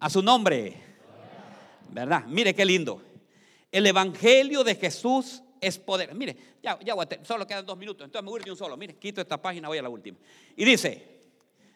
[0.00, 0.74] A su nombre.
[1.90, 2.24] ¿Verdad?
[2.26, 3.02] Mire qué lindo.
[3.72, 6.14] El Evangelio de Jesús es poder.
[6.14, 8.76] Mire, ya, ya solo quedan dos minutos, entonces me voy de un solo.
[8.76, 10.18] Mire, quito esta página, voy a la última.
[10.56, 11.04] Y dice,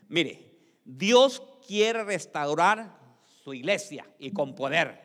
[0.09, 0.53] mire,
[0.85, 2.97] Dios quiere restaurar
[3.45, 5.01] su iglesia y con poder.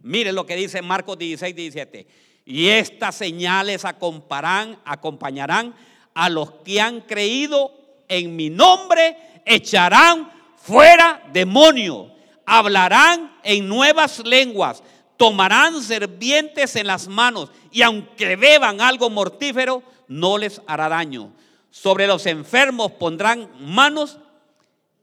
[0.00, 2.06] Mire lo que dice Marcos 16, 17.
[2.44, 5.74] Y estas señales acompañarán
[6.14, 7.72] a los que han creído
[8.08, 12.17] en mi nombre, echarán fuera demonios
[12.48, 14.82] hablarán en nuevas lenguas,
[15.18, 21.32] tomarán serpientes en las manos y aunque beban algo mortífero, no les hará daño.
[21.70, 24.18] Sobre los enfermos pondrán manos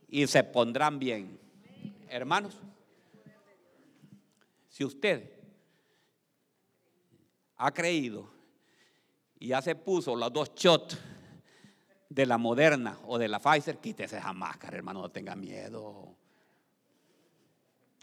[0.10, 1.40] y se pondrán bien.
[2.10, 2.56] Hermanos,
[4.70, 5.32] si usted
[7.58, 8.28] ha creído
[9.40, 10.98] y ya se puso los dos shots
[12.10, 16.16] de la moderna o de la Pfizer, quítese esa máscara, hermano, no tenga miedo.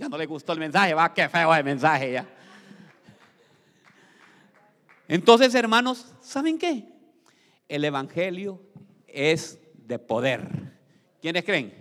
[0.09, 2.27] No le gustó el mensaje, va, qué feo el mensaje ya.
[5.09, 6.85] Entonces, hermanos, ¿saben qué?
[7.69, 8.61] El Evangelio
[9.07, 10.49] es de poder.
[11.21, 11.75] ¿Quiénes creen?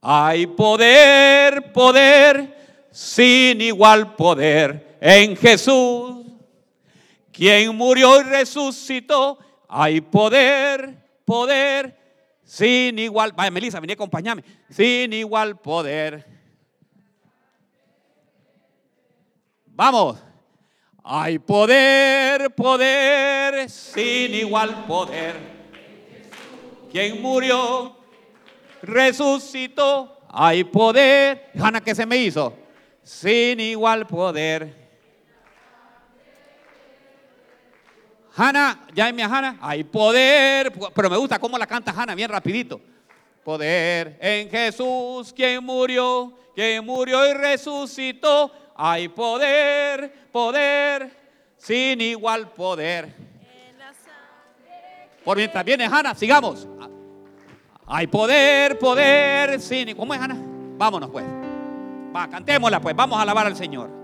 [0.00, 6.24] Hay poder, poder, sin igual poder en Jesús.
[7.32, 9.38] Quien murió y resucitó,
[9.68, 12.05] hay poder, poder,
[12.46, 16.24] sin igual, vaya Melissa, vení a acompañarme, sin igual poder.
[19.66, 20.16] Vamos,
[21.02, 25.34] hay poder, poder, sin igual poder.
[26.92, 27.96] Quien murió,
[28.80, 31.50] resucitó, hay poder.
[31.60, 32.56] Hanna, ¿qué se me hizo?
[33.02, 34.85] Sin igual poder.
[38.36, 42.80] Hanna, ya mi Hanna, hay poder, pero me gusta cómo la canta Hanna, bien rapidito.
[43.42, 48.52] Poder en Jesús, quien murió, quien murió y resucitó.
[48.76, 51.10] Hay poder, poder,
[51.56, 53.14] sin igual poder.
[55.24, 56.68] Por mientras viene Hanna, sigamos.
[57.86, 59.96] Hay poder, poder, sin.
[59.96, 60.36] ¿Cómo es Hanna?
[60.76, 61.24] Vámonos pues.
[62.14, 63.95] Va, cantémosla pues, vamos a alabar al Señor.